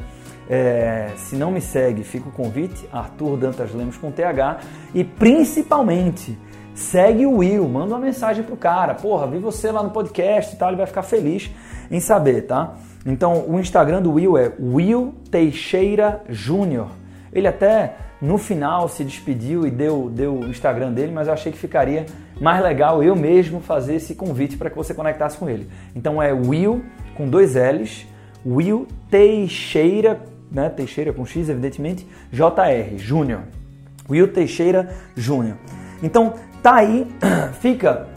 é, 0.48 1.08
se 1.16 1.34
não 1.34 1.50
me 1.50 1.60
segue, 1.60 2.04
fica 2.04 2.28
o 2.28 2.32
convite, 2.32 2.88
Arthur 2.92 3.36
Dantas 3.36 3.74
Lemos 3.74 3.96
com 3.96 4.10
TH, 4.10 4.58
e 4.94 5.02
principalmente 5.02 6.38
segue 6.76 7.24
o 7.24 7.38
Will, 7.38 7.66
manda 7.66 7.94
uma 7.94 7.98
mensagem 7.98 8.44
pro 8.44 8.56
cara, 8.56 8.94
porra, 8.94 9.26
vi 9.26 9.38
você 9.38 9.72
lá 9.72 9.82
no 9.82 9.90
podcast 9.90 10.54
e 10.54 10.58
tal, 10.58 10.68
ele 10.68 10.76
vai 10.76 10.86
ficar 10.86 11.02
feliz 11.02 11.50
em 11.90 11.98
saber, 12.00 12.42
tá? 12.42 12.74
Então, 13.04 13.46
o 13.48 13.58
Instagram 13.58 14.02
do 14.02 14.12
Will 14.12 14.36
é 14.36 14.52
Will 14.60 15.14
Teixeira 15.30 16.22
Júnior. 16.28 16.90
Ele 17.32 17.48
até 17.48 17.96
no 18.20 18.36
final 18.36 18.88
se 18.88 19.04
despediu 19.04 19.66
e 19.66 19.70
deu, 19.70 20.10
deu 20.10 20.34
o 20.34 20.46
Instagram 20.46 20.92
dele, 20.92 21.12
mas 21.12 21.28
eu 21.28 21.32
achei 21.32 21.50
que 21.50 21.58
ficaria 21.58 22.04
mais 22.40 22.62
legal 22.62 23.02
eu 23.02 23.16
mesmo 23.16 23.60
fazer 23.60 23.94
esse 23.94 24.14
convite 24.14 24.56
para 24.56 24.68
que 24.68 24.76
você 24.76 24.92
conectasse 24.92 25.38
com 25.38 25.48
ele. 25.48 25.68
Então 25.94 26.20
é 26.20 26.32
Will 26.32 26.82
com 27.16 27.28
dois 27.28 27.54
L's, 27.54 28.06
Will 28.44 28.86
Teixeira, 29.10 30.20
né? 30.50 30.68
Teixeira 30.68 31.12
com 31.12 31.24
X, 31.24 31.48
evidentemente, 31.48 32.06
JR, 32.30 32.98
Júnior. 32.98 33.40
Will 34.08 34.28
Teixeira 34.32 34.94
Júnior. 35.16 35.56
Então, 36.02 36.34
Tá 36.66 36.74
aí, 36.74 37.06
fica 37.60 38.08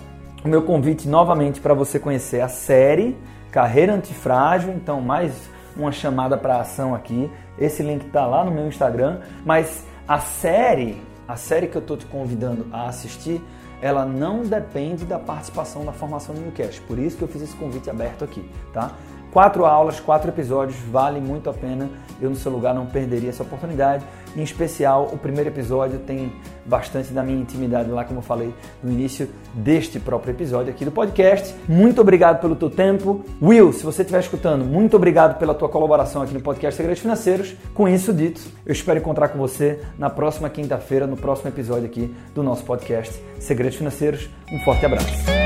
o 0.44 0.48
meu 0.48 0.64
convite 0.64 1.08
novamente 1.08 1.62
para 1.62 1.72
você 1.76 2.00
conhecer 2.00 2.42
a 2.42 2.48
série 2.48 3.16
Carreira 3.52 3.94
Antifrágil. 3.94 4.74
Então, 4.74 5.00
mais 5.00 5.32
uma 5.78 5.92
chamada 5.92 6.36
para 6.36 6.60
ação 6.60 6.96
aqui. 6.96 7.30
Esse 7.60 7.84
link 7.84 8.08
está 8.08 8.26
lá 8.26 8.44
no 8.44 8.50
meu 8.50 8.68
Instagram. 8.68 9.20
Mas 9.46 9.86
a 10.08 10.18
série, 10.18 11.00
a 11.28 11.36
série 11.36 11.68
que 11.68 11.76
eu 11.76 11.82
estou 11.82 11.96
te 11.96 12.08
convidando 12.08 12.66
a 12.74 12.88
assistir, 12.88 13.40
ela 13.84 14.04
não 14.04 14.42
depende 14.42 15.06
da 15.06 15.20
participação 15.20 15.86
da 15.86 15.92
formação 15.92 16.34
do 16.34 16.42
Newcast. 16.42 16.82
Por 16.82 16.98
isso 16.98 17.18
que 17.18 17.22
eu 17.22 17.28
fiz 17.28 17.44
esse 17.44 17.56
convite 17.56 17.88
aberto 17.88 18.24
aqui, 18.24 18.50
tá? 18.74 18.94
Quatro 19.32 19.66
aulas, 19.66 20.00
quatro 20.00 20.30
episódios, 20.30 20.78
vale 20.92 21.20
muito 21.20 21.50
a 21.50 21.54
pena. 21.54 21.90
Eu 22.22 22.30
no 22.30 22.36
seu 22.36 22.52
lugar 22.52 22.74
não 22.74 22.86
perderia 22.86 23.30
essa 23.30 23.44
oportunidade. 23.44 24.04
Em 24.36 24.44
especial, 24.44 25.10
o 25.12 25.18
primeiro 25.18 25.50
episódio 25.50 26.00
tem 26.00 26.32
bastante 26.66 27.12
da 27.14 27.24
minha 27.24 27.40
intimidade 27.40 27.90
lá, 27.90 28.04
como 28.04 28.20
eu 28.20 28.24
falei 28.24 28.54
no 28.84 28.92
início 28.92 29.30
deste 29.54 30.00
próprio 30.00 30.32
episódio 30.32 30.72
aqui 30.72 30.84
do 30.84 30.92
podcast. 30.92 31.56
Muito 31.68 32.02
obrigado 32.02 32.40
pelo 32.42 32.56
teu 32.56 32.70
tempo. 32.70 33.24
Will, 33.42 33.72
se 33.72 33.84
você 33.84 34.02
estiver 34.02 34.20
escutando, 34.20 34.66
muito 34.66 34.96
obrigado 34.96 35.38
pela 35.40 35.54
tua 35.54 35.70
colaboração 35.70 36.22
aqui 36.22 36.34
no 36.34 36.42
podcast 36.42 36.76
Segredos 36.76 37.02
Financeiros. 37.02 37.56
Com 37.74 37.88
isso 37.88 38.14
dito, 38.14 38.42
eu 38.66 38.74
espero 38.74 39.00
encontrar 39.00 39.30
com 39.30 39.40
você 39.40 39.80
na 39.98 40.10
próxima 40.10 40.50
quinta-feira, 40.50 41.08
no 41.08 41.18
próximo 41.18 41.50
episódio 41.50 41.86
aqui 41.86 42.14
do 42.36 42.44
nosso 42.44 42.64
podcast 42.64 43.20
Segredos 43.40 43.78
Financeiros. 43.78 44.30
Um 44.52 44.60
forte 44.60 44.86
abraço. 44.86 45.39